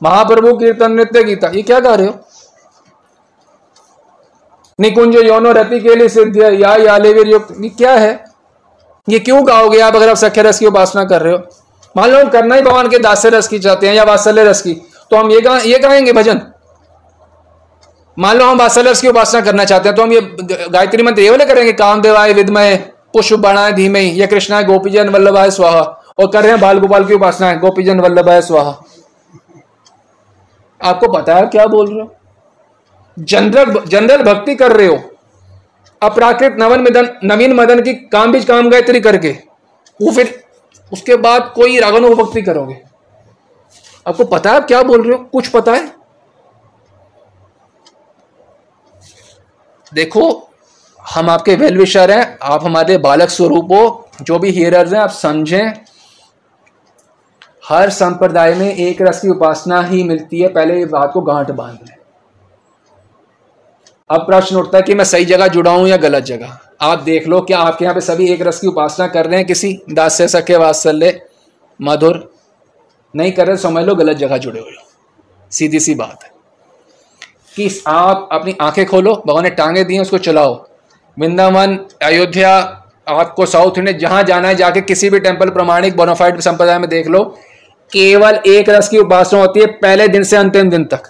महाप्रभु 0.00 0.56
कीर्तन 0.56 0.92
नृत्य 0.92 1.22
गीता, 1.24 1.48
ये 1.48 1.62
क्या 1.62 1.78
गा 1.80 1.94
रहे 1.94 2.06
हो? 2.06 2.14
निकुंज 4.78 5.16
योनो 5.16 5.52
रति 5.52 5.80
के 5.80 5.94
लिए 5.94 6.08
सिद्ध 6.08 6.36
या 6.36 6.74
यालिवीर 6.76 7.28
युक्त 7.28 7.54
क्या 7.78 7.92
है? 7.92 8.24
ये 9.08 9.18
क्यों 9.18 9.46
गाओगे 9.48 9.80
आप 9.80 9.96
अगर 9.96 10.08
आप 10.08 10.16
सखे 10.16 10.42
रस 10.42 10.58
की 10.58 10.66
उपासना 10.66 11.04
कर 11.04 11.22
रहे 11.22 11.32
हो? 11.32 11.42
मान 11.96 12.10
लो 12.10 12.18
हम 12.18 12.28
करना 12.28 12.54
ही 12.54 12.62
भगवान 12.62 12.88
के 12.88 12.98
दास्य 12.98 13.28
रस 13.30 13.48
की 13.48 13.58
चाहते 13.58 13.88
हैं 13.88 13.94
या 13.94 14.04
वात्सल्य 14.04 14.44
रस 14.44 14.60
की। 14.62 14.74
तो 15.10 15.16
हम 15.16 15.30
ये 15.30 15.40
गा, 15.40 15.58
ये 15.58 15.78
गाएँगे 15.78 16.12
भजन। 16.12 16.40
मान 18.16 18.36
लो 18.36 18.44
हम 18.44 18.58
वात्सल्य 18.58 18.90
रस 18.90 19.00
की 19.00 19.08
उपासना 19.08 19.40
करना 19.40 19.64
चाहते 19.64 19.88
हैं 19.88 19.96
तो 19.96 20.02
हम 20.02 20.12
ये 20.12 20.20
गायत्री 20.70 21.02
मंत्र 21.02 21.22
ये 21.22 21.30
वाले 21.30 21.44
करेंगे 21.44 21.72
कामदेवाय 21.74 22.32
विदमय 22.32 22.76
पुष्प 23.12 23.38
बनाए 23.38 23.72
धीमे 23.72 24.00
या 24.00 24.26
कृष्णा 24.26 24.60
गोपीजन 24.62 25.08
वल्लभाय 25.08 25.50
स्वाहा। 25.50 25.80
और 26.18 26.30
कर 26.32 26.42
रहे 26.42 26.52
हैं 26.52 26.60
बाल 26.60 26.78
गोपाल 26.78 27.04
की 27.04 27.14
उपासना 27.14 27.48
है 27.48 27.58
गोपीजन 27.58 28.00
वल्लभाय 28.00 28.40
स्वाहा। 28.42 28.70
आपको 30.80 31.12
पता 31.12 31.34
है 31.34 31.46
क्या 31.46 31.66
बोल 31.66 31.88
रहे 31.88 32.00
हो? 32.00 32.14
जनरल 33.16 33.80
जनरल 33.86 34.22
भक्ति 34.22 34.54
कर 34.54 34.72
रहे 34.72 34.86
हो। 34.86 34.98
अपराकृत 36.02 36.56
नवन 36.58 36.80
मदन 36.80 37.08
नवीन 37.24 37.52
मदन 37.52 37.82
की 37.82 37.94
काम 38.12 38.32
बीज 38.32 38.44
काम 38.44 38.68
गायत्री 38.70 39.00
करके। 39.00 39.30
वो 40.00 40.12
फिर 40.12 40.34
उसके 40.92 41.16
बाद 41.16 41.52
कोई 41.54 41.78
रागनो 41.78 42.14
भक्ति 42.14 42.42
करोगे? 42.42 42.82
आपको 44.08 44.24
पता 44.24 44.50
है 44.50 44.56
आप 44.56 44.66
क्या 44.66 44.82
बोल 44.82 45.08
रहे 45.08 45.18
हो? 45.18 45.24
कुछ 45.24 45.48
पता 45.48 45.72
है? 45.72 45.92
देखो, 49.94 50.50
हम 51.14 51.30
आपके 51.30 51.54
वेल 51.54 51.78
विशर 51.78 52.10
हैं, 52.10 52.38
आप 52.42 52.64
हमारे 52.64 52.98
बालक 52.98 53.28
स्वरूप 53.28 53.64
हो, 53.64 54.08
जो 54.22 54.38
भी 54.38 54.50
हियरर्स 54.50 54.92
हैं, 54.92 55.00
आप 55.00 55.10
समझें। 55.10 55.72
हर 57.68 57.90
संप्रदाय 57.90 58.54
में 58.54 58.74
एक 58.74 59.02
रस 59.02 59.20
की 59.20 59.28
उपासना 59.28 59.82
ही 59.82 60.04
मिलती 60.04 60.40
है, 60.40 60.48
पहले 60.48 60.80
इस 60.80 60.88
बात 60.88 61.10
को 61.12 61.20
गांठ 61.20 61.50
बाँध 61.50 61.78
लें। 61.82 61.96
अब 64.10 64.20
प्रश्न 64.20 64.56
उठता 64.56 64.78
है 64.78 64.82
कि 64.82 64.94
मैं 64.94 65.04
सही 65.04 65.24
जगह 65.24 65.46
जुड़ा 65.46 65.70
हूँ 65.70 65.88
या 65.88 65.96
गलत 65.96 66.22
जगह? 66.22 66.58
आप 66.80 66.98
देख 66.98 67.28
लो 67.28 67.40
क्या 67.40 67.58
आपके 67.58 67.84
यहाँ 67.84 67.94
पे 67.94 68.00
सभी 68.00 68.28
एक 68.28 68.42
रस 68.42 68.60
की 68.60 68.66
उपासना 68.66 69.06
कर 69.06 69.26
रहे 69.26 69.36
हैं 69.36 69.46
किसी 69.46 69.80
दास्य 69.92 70.28
सखे 70.28 70.56
वात्सल्य, 70.56 71.20
मधुर। 71.82 72.34
नहीं 73.16 73.32
कर 73.32 73.46
रहे, 73.46 73.56
समझ 73.56 73.84
लो, 73.84 73.94
गलत 73.94 74.16
जगह 74.16 74.36
जुड़े 74.36 74.60
हुए 74.60 74.70
सीधी 75.50 75.80
सी 75.80 75.94
बात 75.94 76.24
है। 76.24 76.30
कि 77.56 77.82
आप 77.86 78.28
अपनी 78.32 78.56
आँखें 78.60 78.86
खोलो, 78.86 79.22
भगवान 79.26 79.44
ने 79.44 79.50
टांगे 79.50 79.84
दी 79.84 79.98
उसको 79.98 80.18
चलाओ। 80.18 80.66
वृंदावन, 81.18 81.78
अयोध्या, 82.02 82.82
आपको 83.08 83.46
साउथ 83.46 83.78
इंडिया 83.78 83.98
जहाँ 83.98 84.22
जाना 84.22 84.48
है, 84.48 84.54
जाके 84.54 84.80
किसी 84.80 85.10
भी 85.10 85.20
टेंपल 85.20 85.50
प्रमाणिक 85.50 85.96
बोनाफाइड 85.96 86.40
संप्रदाय 86.40 86.78
में 86.78 86.88
देख 86.90 87.06
लो। 87.06 87.38
केवल 87.92 88.40
एक 88.46 88.68
रस 88.68 88.88
की 88.88 88.98
उपासना 88.98 89.40
होती 89.40 89.60
है, 89.60 89.66
पहले 89.66 90.08
दिन 90.08 90.22
से 90.22 90.36
अंतिम 90.36 90.70
दिन 90.70 90.84
तक। 90.84 91.02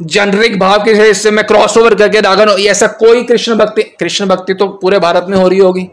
जनरिक 0.00 0.58
भाव 0.58 0.82
के 0.84 0.92
हिस्से 0.92 1.30
में 1.30 1.46
क्रॉस 1.46 1.76
ओवर 1.78 1.94
करके 1.94 2.20
रागन 2.20 2.48
ऐसा 2.48 2.86
कोई 2.86 3.24
कृष्ण 3.24 3.54
भक्ति 3.54 3.82
कृष्ण 3.82 4.26
भक्ति 4.26 4.54
तो 4.54 4.68
पूरे 4.68 4.98
भारत 4.98 5.26
में 5.28 5.36
हो 5.38 5.48
रही 5.48 5.58
होगी। 5.58 5.88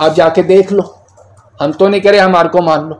आप 0.00 0.14
जाके 0.14 0.42
देख 0.42 0.72
लो। 0.72 0.82
हम 1.62 1.72
तो 1.72 1.88
नहीं 1.88 2.00
करे 2.00 2.18
हमारे 2.18 2.48
को 2.48 2.62
मान 2.62 2.88
लो। 2.88 2.94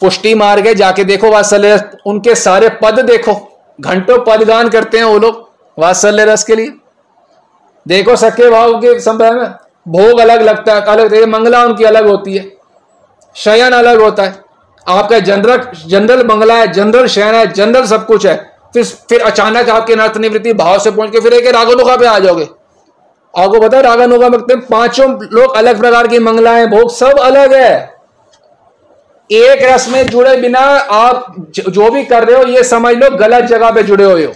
पुष्टि 0.00 0.34
मार 0.34 0.62
के 0.62 0.74
जाके 0.74 1.04
देखो, 1.04 1.30
वात्सल्य 1.30 1.74
रस, 1.74 1.84
उनके 2.06 2.34
सारे 2.34 2.68
पद 2.82 3.00
देखो। 3.00 3.34
घंटों 3.80 4.18
पद 4.18 4.42
गान 4.42 4.68
करते 4.68 4.98
हैं 4.98 5.04
वो 5.04 5.18
लोग 5.18 5.50
वात्सल्य 5.78 6.24
रस 6.24 6.44
के 6.44 6.56
लिए। 6.56 6.72
देखो 7.88 8.16
सके 8.16 8.50
भाव 8.50 8.78
के 8.78 8.98
संप्रदाय 9.00 9.32
में। 9.32 9.48
भोग 9.88 10.20
अलग 10.20 10.42
लगता 10.42 10.74
है, 10.74 10.80
अलग 10.80 11.28
मंगला 11.28 11.64
उनकी 11.64 11.84
अलग 11.84 12.06
होती 12.06 12.36
है। 12.36 12.50
शयन 13.34 13.72
अलग 13.72 14.00
होता 14.00 14.22
है। 14.22 14.45
आपका 14.86 15.18
जनरल 15.20 15.66
जनरल 15.86 16.22
बंगला 16.22 16.54
है, 16.54 16.72
जनरल 16.72 17.06
शहर 17.08 17.34
है, 17.34 17.46
जनरल 17.52 17.86
सब 17.86 18.06
कुछ 18.06 18.26
है। 18.26 18.36
फिर 18.74 18.84
फिर 19.08 19.20
अचानक 19.22 19.68
आपके 19.68 19.96
नर्थ 19.96 20.16
निवृत्ति 20.16 20.52
भाव 20.52 20.78
से 20.78 20.90
पहुँच 20.90 21.10
के 21.10 21.20
फिर 21.20 21.32
एक 21.32 21.46
रागनुका 21.54 21.96
पे 21.96 22.06
आ 22.06 22.18
जाओगे। 22.18 22.48
आपको 23.34 23.60
पता 23.60 23.76
है 23.76 23.82
रागानुगा 23.82 24.28
में 24.28 24.60
पाँचों 24.60 25.08
लोग 25.32 25.56
अलग 25.56 25.80
प्रकार 25.80 26.06
की 26.06 26.18
मंगलाएँ, 26.18 26.66
भोग 26.66 26.90
सब 26.90 27.18
अलग 27.20 27.54
है। 27.54 27.96
एक 29.30 29.62
रस 29.64 29.88
में 29.88 30.06
जुड़े 30.06 30.36
बिना 30.36 30.60
आप 30.60 31.34
जो 31.50 31.90
भी 31.90 32.04
कर 32.04 32.24
रहे 32.24 32.36
हो, 32.36 32.44
ये 32.44 32.62
समझ 32.64 32.94
लो 32.96 33.10
गलत 33.18 33.44
जगह 33.44 33.70
पे 33.70 33.82
जुड़े 33.82 34.04
हुए 34.04 34.24
हो। 34.24 34.32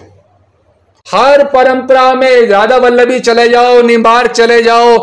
हर 1.06 1.44
परंपरा 1.44 2.12
में 2.14 2.46
राधा 2.48 2.76
वल्लभी 2.76 3.20
चले 3.20 3.48
जाओ 3.48 3.80
निम्बार 3.82 4.26
चले 4.26 4.62
जाओ 4.62 4.96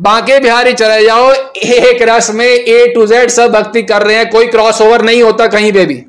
बांके 0.00 0.38
बिहारी 0.38 0.72
चले 0.72 1.04
जाओ, 1.04 1.32
एक 1.56 2.02
रस 2.02 2.30
में 2.30 2.46
ए 2.46 2.92
टू 2.94 3.06
जेड 3.06 3.30
सब 3.30 3.52
भक्ति 3.52 3.82
कर 3.82 4.02
रहे 4.02 4.16
हैं, 4.16 4.30
कोई 4.30 4.46
क्रॉस 4.46 4.82
ओवर 4.82 5.02
नहीं 5.02 5.22
होता 5.22 5.46
कहीं 5.46 5.72
पे 5.72 5.86
भी। 5.86 6.04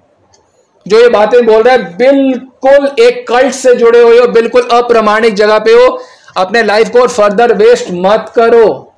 जो 0.88 1.00
ये 1.00 1.10
बातें 1.10 1.46
बोल 1.46 1.63
रहा 1.63 1.75
है, 1.75 1.98
बिल्कुल 1.98 2.90
एक 3.00 3.28
कल्ट 3.28 3.54
से 3.54 3.75
जुड़े 3.75 4.02
हुए 4.02 4.20
हो, 4.20 4.28
बिल्कुल 4.28 4.62
अप्रमाणिक 4.72 5.34
जगह 5.34 5.60
पे 5.60 5.72
हो, 5.72 6.02
अपने 6.38 6.63
लाइफ 6.63 6.90
को 6.90 7.08
फर्दर 7.08 7.54
वेस्ट 7.54 7.88
मत 7.92 8.32
करो। 8.36 8.94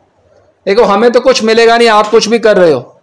देखो, 0.66 0.84
हमें 0.84 1.12
तो 1.12 1.20
कुछ 1.20 1.44
मिलेगा 1.44 1.78
नहीं, 1.78 1.90
आप 1.90 2.08
कुछ 2.08 2.30
भी 2.30 2.40
कर 2.40 2.58
रहे 2.58 2.72
हो। 2.72 3.02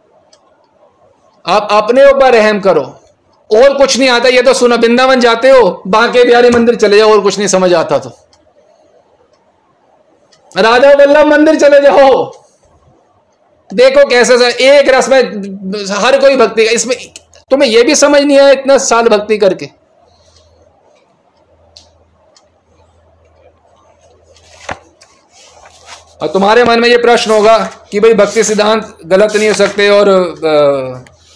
आप 1.47 1.69
अपने 1.71 2.05
ऊपर 2.05 2.33
रहम 2.33 2.61
करो। 2.61 2.83
और 3.51 3.75
कुछ 3.75 3.99
नहीं 3.99 4.09
आता, 4.09 4.29
ये 4.29 4.43
तो 4.43 4.55
सुना, 4.55 4.75
वृंदावन 4.75 5.21
जाते 5.21 5.51
हो, 5.51 5.83
बांके 5.87 6.25
बिहारी 6.25 6.51
मंदिर 6.51 6.75
चले 6.75 6.97
जाओ, 6.97 7.11
और 7.11 7.21
कुछ 7.21 7.39
नहीं 7.39 7.49
समझ 7.49 7.75
आता 7.75 7.99
तो। 7.99 8.22
राजा 10.55 10.93
वल्लभ 10.95 11.27
मंदिर 11.27 11.61
चले 11.61 11.81
जाओ। 11.81 12.11
देखो 13.71 14.09
कैसे 14.09 14.39
से 14.39 14.49
एक 14.69 14.89
रस 14.95 15.09
में 15.09 15.19
हर 15.99 16.19
कोई 16.21 16.37
भक्ति 16.37 16.65
का 16.65 16.71
इसमें 16.71 16.97
तुम्हें 17.51 17.69
यह 17.69 17.83
भी 17.85 17.95
समझ 17.97 18.21
नहीं 18.23 18.39
आया 18.39 18.51
इतना 18.51 18.77
साल 18.81 19.09
भक्ति 19.09 19.39
करके। 19.39 19.69
और 26.21 26.29
तुम्हारे 26.29 26.65
मन 26.65 26.81
में 26.81 26.89
ये 26.89 26.97
प्रश्न 26.99 27.31
होगा 27.31 27.59
कि 27.93 28.01
भाई 28.01 28.15
भक्ति 28.15 28.45
सिद्धांत 28.45 28.97
गलत 29.07 29.37
नहीं 29.37 29.49
हो 29.49 29.55
सकते 29.57 29.89
और 29.91 30.07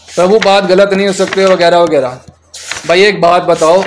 प्रभु 0.08 0.38
बात 0.40 0.64
गलत 0.64 0.92
नहीं 0.92 1.06
हो 1.06 1.12
सकते 1.14 1.44
वगैरह 1.46 1.78
वगैरह। 1.78 2.18
भाई 2.88 3.04
एक 3.04 3.20
बात 3.20 3.42
बताओ 3.44 3.82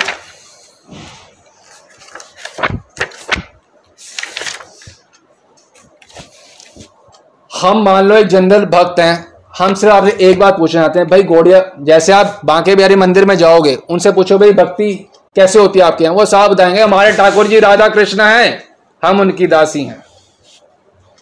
हम 7.60 7.82
मान 7.82 8.08
लो 8.08 8.16
एक 8.16 8.26
जनरल 8.26 8.64
भक्त 8.64 9.00
हैं, 9.00 9.26
हम 9.58 9.74
सिर्फ़ 9.74 9.94
आपसे 9.94 10.16
एक 10.20 10.38
बात 10.38 10.58
पूछना 10.58 10.80
चाहते 10.82 10.98
हैं, 10.98 11.08
भाई 11.08 11.22
गोड़िया, 11.22 11.62
जैसे 11.80 12.12
आप 12.12 12.40
बांके 12.44 12.74
बिहारी 12.76 12.96
मंदिर 12.96 13.24
में 13.24 13.34
जाओगे, 13.36 13.74
उनसे 13.90 14.12
पूछो 14.12 14.38
भाई 14.38 14.52
भक्ति 14.52 14.92
कैसे 15.36 15.58
होती 15.58 15.78
है 15.78 15.84
आपके 15.84 16.04
यहाँ? 16.04 16.14
वो 16.16 16.24
साफ़ 16.24 16.50
बताएँगे, 16.52 16.80
हमारे 16.80 17.12
ठाकुर 17.12 17.46
जी 17.46 17.60
राधा 17.60 17.88
कृष्ण 17.88 18.20
हैं, 18.20 18.62
हम 19.02 19.20
उनकी 19.20 19.46
दासी 19.46 19.82
हैं। 19.84 20.02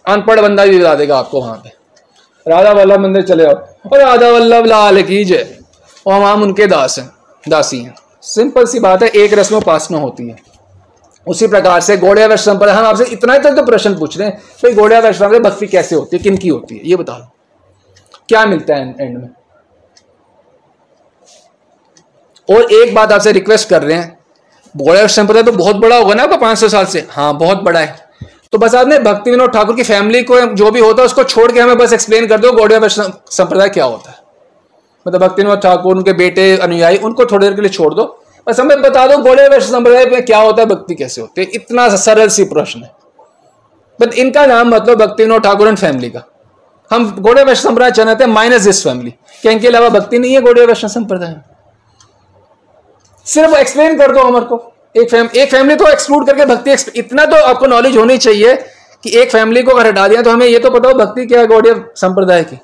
अनपढ़ 0.05 0.39
बंदा 0.39 0.65
भी 0.65 0.79
बता 0.79 0.93
देगा 0.95 1.17
आपको 1.17 1.41
वहाँ 1.41 1.55
पे। 1.55 1.71
राधा 2.45 2.71
वल्लभ 2.71 2.99
मंदिर 2.99 3.23
चले 3.23 3.43
जाओ 3.43 3.53
और 3.53 3.99
राधा 3.99 4.29
वल्लभ 4.29 4.65
लाल 4.65 5.01
कीजिए 5.01 5.57
और 6.05 6.21
हम 6.21 6.43
उनके 6.43 6.67
दास 6.67 6.99
हैं, 6.99 7.09
दासी 7.43 7.79
हैं। 7.79 7.95
सिंपल 8.23 8.65
सी 8.65 8.79
बात 8.79 9.03
है, 9.03 9.09
एक 9.09 9.33
रस्म 9.33 9.55
उपासना 9.55 9.97
होती 9.97 10.27
है। 10.29 10.35
उसी 11.27 11.47
प्रकार 11.47 11.81
से 11.81 11.97
गोड़िया 11.97 12.27
वैष्णव 12.27 12.59
पर 12.59 12.69
हम 12.69 12.85
आपसे 12.85 13.05
इतना 13.05 13.33
ही 13.33 13.39
तक 13.39 13.55
तो 13.55 13.65
प्रश्न 13.65 13.93
पूछ 13.95 14.17
रहे 14.17 14.27
हैं, 14.27 14.37
भाई 14.63 14.73
गोड़िया 14.73 14.99
वैष्णव 14.99 15.31
में 15.31 15.41
भक्ति 15.43 15.67
कैसे 15.67 15.95
होती 15.95 16.17
है, 16.17 16.23
किन 16.23 16.37
की 16.37 16.49
होती 16.49 16.75
है, 16.75 16.81
ये 16.85 16.95
बता 16.95 17.13
दो 17.13 17.31
क्या 18.29 18.45
मिलता 18.45 18.75
है 18.75 18.95
एंड 18.99 19.17
में? 19.17 19.29
और 22.49 22.71
एक 22.73 22.93
बात 22.95 23.11
आपसे 23.11 23.31
रिक्वेस्ट 23.31 23.69
कर 23.69 23.83
रहे 23.83 23.97
हैं, 23.97 24.17
गोड़िया 24.75 25.07
संप्रदाय 25.09 25.43
तो 25.43 25.51
बहुत 25.53 25.75
बड़ा 25.77 25.97
होगा 25.97 26.13
ना 26.13 26.23
आपका, 26.23 26.37
पाँच 26.37 26.57
सौ 26.57 26.67
साल 26.69 26.85
से? 26.85 27.07
हाँ 27.09 27.37
बहुत 27.37 27.63
बड़ा 27.63 27.79
है। 27.79 28.07
तो 28.53 28.57
बस 28.57 28.75
आपने 28.75 28.97
भक्ति 28.99 29.31
विनोद 29.31 29.51
ठाकुर 29.53 29.75
की 29.75 29.83
फैमिली 29.83 30.21
को 30.23 30.39
जो 30.41 30.69
भी 30.71 30.79
होता 30.79 31.01
है, 31.01 31.05
उसको 31.05 31.23
छोड़ 31.25 31.51
के 31.51 31.59
हमें 31.59 31.77
बस 31.77 31.93
एक्सप्लेन 31.93 32.27
कर 32.27 32.39
दो 32.39 32.51
गौड़िया 32.51 32.79
वैष्णव 32.79 33.13
संप्रदाय 33.31 33.69
क्या 33.69 33.85
होता 33.85 34.11
है। 34.11 34.17
मतलब 35.05 35.21
भक्ति 35.21 35.41
विनोद 35.41 35.59
ठाकुर, 35.61 35.95
उनके 35.95 36.13
बेटे 36.13 36.57
अनुयायी, 36.57 36.97
उनको 36.99 37.25
थोड़ी 37.25 37.45
देर 37.45 37.55
के 37.55 37.61
लिए 37.61 37.69
छोड़ 37.69 37.93
दो। 37.93 38.05
बस 38.47 38.59
हमें 38.59 38.81
बता 38.81 39.05
दो 39.07 39.17
गौड़िया 39.17 39.47
वैष्णव 39.47 39.71
संप्रदाय 39.71 40.05
में 40.05 40.25
क्या 40.25 40.37
होता 40.39 40.61
है, 40.61 40.67
भक्ति 40.67 40.95
कैसे 40.95 41.21
होती 41.21 41.41
है? 41.41 41.47
इतना 41.53 41.87
सरल 41.97 42.27
सी 42.29 42.43
प्रश्न 42.45 42.83
है। 42.83 42.91
बट 43.99 44.13
इनका 44.15 44.45
नाम 44.45 44.69
मतलब 44.69 44.99
भक्ति 44.99 45.23
विनोद 45.23 45.43
ठाकुर 45.43 45.75
फैमिली 45.75 46.09
का। 46.09 46.23
हम 46.91 47.09
गोड़े 47.19 47.43
वैष्णव 47.43 47.63
संप्रदाय 47.63 47.91
चाहते 47.91 48.23
हैं 48.23 48.31
माइनस 48.31 48.61
दिस 48.61 48.83
फैमिली 48.83 49.13
क्या 49.41 49.51
इनके 49.51 49.67
अलावा 49.67 49.89
भक्ति 49.89 50.19
नहीं 50.19 50.33
है 50.33 50.41
गौड़िया 50.41 50.65
वैष्णव 50.65 50.89
संप्रदाय 50.89 51.35
सिर्फ़ 53.25 53.55
एक्सप्लेन 53.55 53.97
कर 53.97 54.11
दो 54.11 54.21
हमारे 54.21 54.45
को। 54.45 54.61
एक 54.95 55.09
फैम 55.11 55.29
एक 55.35 55.51
फैमिली 55.51 55.75
तो 55.75 55.87
एक्सक्लूड 55.87 56.25
करके 56.27 56.45
भक्ति 56.45 56.99
इतना 56.99 57.25
तो 57.25 57.41
आपको 57.43 57.67
नॉलेज 57.67 57.97
होनी 57.97 58.17
चाहिए 58.17 58.55
कि 59.03 59.09
एक 59.19 59.31
फैमिली 59.31 59.61
को 59.63 59.71
अगर 59.71 59.87
हटा 59.87 60.07
दिया 60.07 60.21
तो 60.21 60.31
हमें 60.31 60.45
ये 60.47 60.59
तो 60.59 60.69
पता 60.69 60.89
हो 60.89 60.95
भक्ति 60.95 61.25
क्या 61.25 61.39
है 61.39 61.47
गौड़िया 61.47 61.73
संप्रदाय 61.95 62.43
की। 62.43 62.57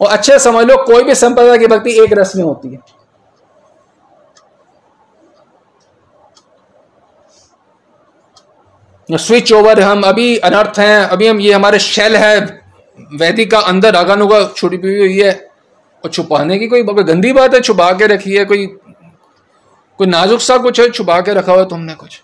और 0.00 0.08
अच्छे 0.08 0.38
समझ 0.38 0.64
लो, 0.66 0.76
कोई 0.76 1.04
भी 1.04 1.14
संप्रदाय 1.14 1.58
की 1.58 1.66
भक्ति 1.66 1.90
एक 2.02 2.12
रस 2.12 2.32
में 2.36 2.42
होती 2.44 2.68
है। 2.68 2.78
स्विच 9.08 9.52
ओवर 9.52 9.80
हम 9.80 10.02
अभी 10.02 10.36
अनर्थ 10.38 10.78
हैं, 10.78 10.98
अभी 10.98 11.26
हम 11.26 11.40
ये 11.40 11.52
हमारे 11.52 11.78
शेल 11.78 12.16
है, 12.16 12.38
वैदिक 13.14 13.50
का 13.50 13.58
अंदर 13.60 13.96
आगानुगा 13.96 14.42
छुड़ी 14.56 14.76
हुई 14.76 15.18
है, 15.18 15.32
और 16.04 16.10
छुपाने 16.10 16.58
की 16.58 16.66
कोई 16.66 16.82
गंदी 16.82 17.32
बात 17.32 17.54
है, 17.54 17.60
छुपा 17.60 17.90
के 17.92 18.06
रखी 18.06 18.34
है, 18.34 18.44
कोई 18.44 18.66
कोई 19.98 20.06
नाजुक 20.06 20.40
सा 20.40 20.56
कुछ 20.58 20.80
है, 20.80 20.88
छुपा 20.90 21.20
के 21.20 21.34
रखा 21.34 21.52
हुआ 21.52 21.64
तुमने 21.64 21.94
कुछ। 21.94 22.20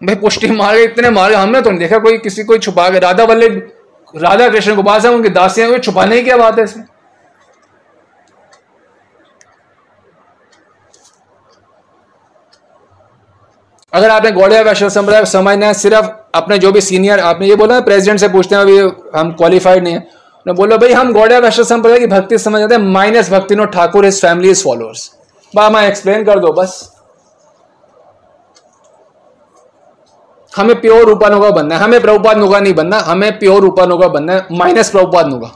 भाई 0.00 0.14
पुष्टि 0.14 0.50
मारे, 0.50 0.84
इतने 0.84 1.10
मारे 1.10 1.34
हमने 1.34 1.60
तो 1.60 1.70
नहीं 1.70 1.80
देखा, 1.80 1.98
कोई 1.98 2.18
किसी 2.18 2.44
को 2.44 2.58
छुपा 2.58 2.88
के, 2.90 2.98
राधा 2.98 3.24
वल्लभ, 3.24 3.60
राधा 4.14 4.48
कृष्ण 4.48 4.74
गोपाल 4.74 5.00
साहब 5.00 5.14
उनकी 5.14 5.28
दासियाँ 5.28 5.78
छुपाने 5.78 6.16
की 6.16 6.22
क्या 6.22 6.36
बात 6.36 6.58
है 6.58 6.64
इसमें? 6.64 6.84
अगर 13.92 14.10
आपने 14.10 14.30
गौड़िया 14.32 14.60
वैष्णव 14.62 14.88
संप्रदाय 14.90 15.24
समझना 15.24 15.66
है, 15.66 15.74
सिर्फ़ 15.74 16.06
अपने 16.34 16.58
जो 16.58 16.72
भी 16.72 16.80
सीनियर 16.80 17.20
आपने 17.20 17.46
ये 17.46 17.54
बोला 17.56 17.80
प्रेसिडेंट 17.80 18.20
से 18.20 18.28
पूछते 18.28 18.54
हैं, 18.54 18.62
अभी 18.62 18.78
हम 19.18 19.32
क्वालिफाइड 19.32 19.84
नहीं 19.84 19.94
है। 19.94 20.06
ना 20.46 20.52
बोलो, 20.52 20.78
भाई, 20.78 20.92
हम 20.92 21.12
गौड़िया 21.12 21.38
वैष्णव 21.38 21.66
संप्रदाय 21.66 21.98
की 21.98 22.06
भक्ति 22.06 22.38
समझ 22.38 22.60
जाते 22.60 22.74
हैं 22.74 22.82
माइनस 22.82 23.30
भक्ति 23.30 23.56
no 23.56 23.64
Thakur 23.66 24.06
is 24.06 24.20
family 24.22 24.50
is 24.50 24.64
followers 24.64 25.10
बामा 25.54 25.82
एक्सप्लेन 25.82 26.24
कर 26.24 26.38
दो, 26.38 26.52
बस। 26.52 26.92
हमें 30.52 30.80
प्योर 30.80 31.04
रूपानुगा 31.04 31.50
बनना 31.50 31.74
है। 31.74 31.80
हमें 31.80 32.00
प्रभुपाद 32.00 32.36
नुगा 32.36 32.60
नहीं 32.60 32.74
बनना, 32.74 32.98
हमें 32.98 33.38
प्योर 33.38 33.62
रूपानुगा 33.62 34.08
बनना 34.08 34.32
है 34.32 34.46
माइनस 34.52 34.90
प्रभुपाद 34.90 35.26
नुगा। 35.26 35.50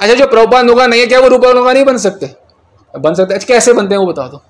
अच्छा 0.00 0.14
जो 0.14 0.26
प्रभुपाद 0.26 0.64
नुगा 0.64 0.86
नहीं 0.86 1.00
है, 1.00 1.06
क्या 1.06 1.20
वो 1.20 1.28
रूपानुगा 1.28 1.72
नहीं 1.72 1.84
बन 1.84 1.96
सकते? 1.96 2.30
बन 2.94 3.14
सकते 3.14 3.34
अच्छा 3.34 3.46
कैसे 3.48 3.72
बनते 3.72 3.94
हैं 3.94 4.00
वो 4.00 4.06
बता 4.06 4.26
दो। 4.28 4.42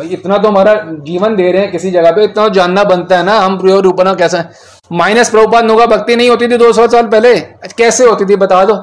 भाई, 0.00 0.08
इतना 0.08 0.36
तो 0.38 0.48
हमारा 0.48 0.74
जीवन 1.04 1.34
दे 1.36 1.50
रहे 1.52 1.62
हैं 1.62 1.70
किसी 1.72 1.90
जगह 1.90 2.10
पे, 2.10 2.22
इतना 2.24 2.46
जानना 2.50 2.84
बनता 2.84 3.16
है 3.16 3.24
ना, 3.24 3.38
हम 3.38 3.58
प्योर 3.58 3.82
रूपानुगा 3.84 4.16
कैसा 4.16 4.44
माइनस 4.90 5.30
प्रभुपाद 5.30 5.64
नुगा 5.64 5.86
भक्ति 5.86 6.16
नहीं 6.16 6.28
होती 6.30 6.48
थी 6.48 6.56
200 6.58 6.86
साल 6.88 7.06
पहले, 7.08 7.34
कैसे 7.76 8.06
होती 8.06 8.24
थी 8.24 8.36
बता 8.36 8.64
दो? 8.64 8.74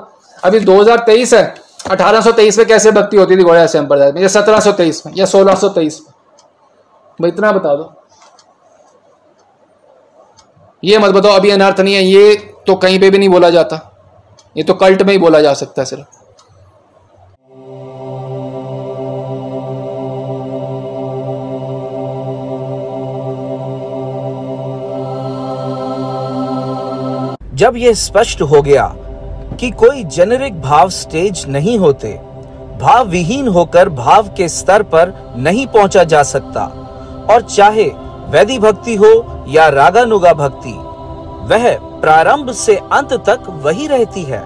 अभी 0.43 0.59
2023 0.61 1.33
है 1.33 1.43
1823 1.89 2.57
में 2.57 2.67
कैसे 2.67 2.91
भक्ति 2.91 3.17
होती 3.17 3.37
थी 3.37 3.43
घोड़ा 3.43 3.65
संप्रदाय 3.67 4.11
में, 4.11 4.21
या 4.21 4.27
1723 4.29 5.05
में, 5.05 5.13
या 5.17 5.25
1623 5.25 5.99
में? 5.99 6.13
भाई, 7.19 7.29
इतना 7.29 7.51
बता 7.51 7.75
दो। 7.75 7.93
ये 10.83 10.97
मत 10.99 11.11
बताओ, 11.11 11.31
अभी 11.31 11.49
अनर्थ 11.49 11.79
नहीं 11.79 11.95
है, 11.95 12.03
ये 12.03 12.35
तो 12.67 12.75
कहीं 12.77 12.99
पे 12.99 13.09
भी 13.09 13.17
नहीं 13.17 13.29
बोला 13.29 13.49
जाता, 13.49 13.81
ये 14.55 14.63
तो 14.63 14.73
कल्ट 14.75 15.01
में 15.01 15.13
ही 15.13 15.17
बोला 15.19 15.41
जा 15.41 15.53
सकता 15.55 15.81
है 15.81 15.85
सिर्फ़। 15.85 16.16
जब 27.57 27.77
यह 27.77 27.93
स्पष्ट 27.93 28.41
हो 28.41 28.61
गया 28.61 28.85
कि 29.59 29.69
कोई 29.71 30.03
जेनेरिक 30.05 30.59
भाव 30.61 30.89
स्टेज 30.89 31.45
नहीं 31.49 31.77
होते 31.79 32.09
भाव 32.81 33.07
विहीन 33.07 33.47
होकर 33.47 33.89
भाव 33.89 34.27
के 34.27 34.49
स्तर 34.49 34.83
पर 34.83 35.13
नहीं 35.37 35.65
पहुँचा 35.67 36.03
जा 36.03 36.21
सकता, 36.23 36.65
और 37.29 37.41
चाहे 37.41 37.85
वैधि 38.29 38.57
भक्ति 38.59 38.95
हो 38.95 39.09
या 39.49 39.67
रागानुगा 39.69 40.33
भक्ति, 40.33 40.73
वह 41.47 41.77
प्रारंभ 42.01 42.51
से 42.51 42.75
अंत 42.75 43.13
तक 43.29 43.49
वही 43.63 43.87
रहती 43.87 44.23
है। 44.23 44.43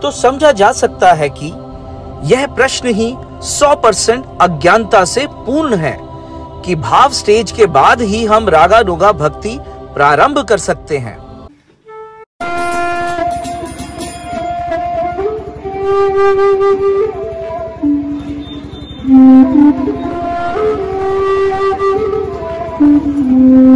तो 0.00 0.10
समझा 0.10 0.52
जा 0.52 0.72
सकता 0.72 1.12
है 1.12 1.28
कि 1.32 1.52
यह 2.34 2.46
प्रश्न 2.46 2.94
ही 2.94 3.14
100 3.42 3.74
परसेंट 3.76 4.24
अज्ञानता 4.40 5.04
से 5.04 5.26
पूर्ण 5.26 5.76
है 5.76 5.96
कि 6.64 6.74
भाव 6.76 7.12
स्टेज 7.12 7.52
के 7.52 7.66
बाद 7.72 8.02
ही 8.02 8.24
हम 8.24 8.48
रागानुगा 8.48 9.12
भक्ति 9.14 9.58
प्रारंभ 9.94 10.38
कर 10.38 10.58
सकते 10.58 10.98
हैं। 10.98 11.21
Thank 16.14 16.36
you. 23.06 23.71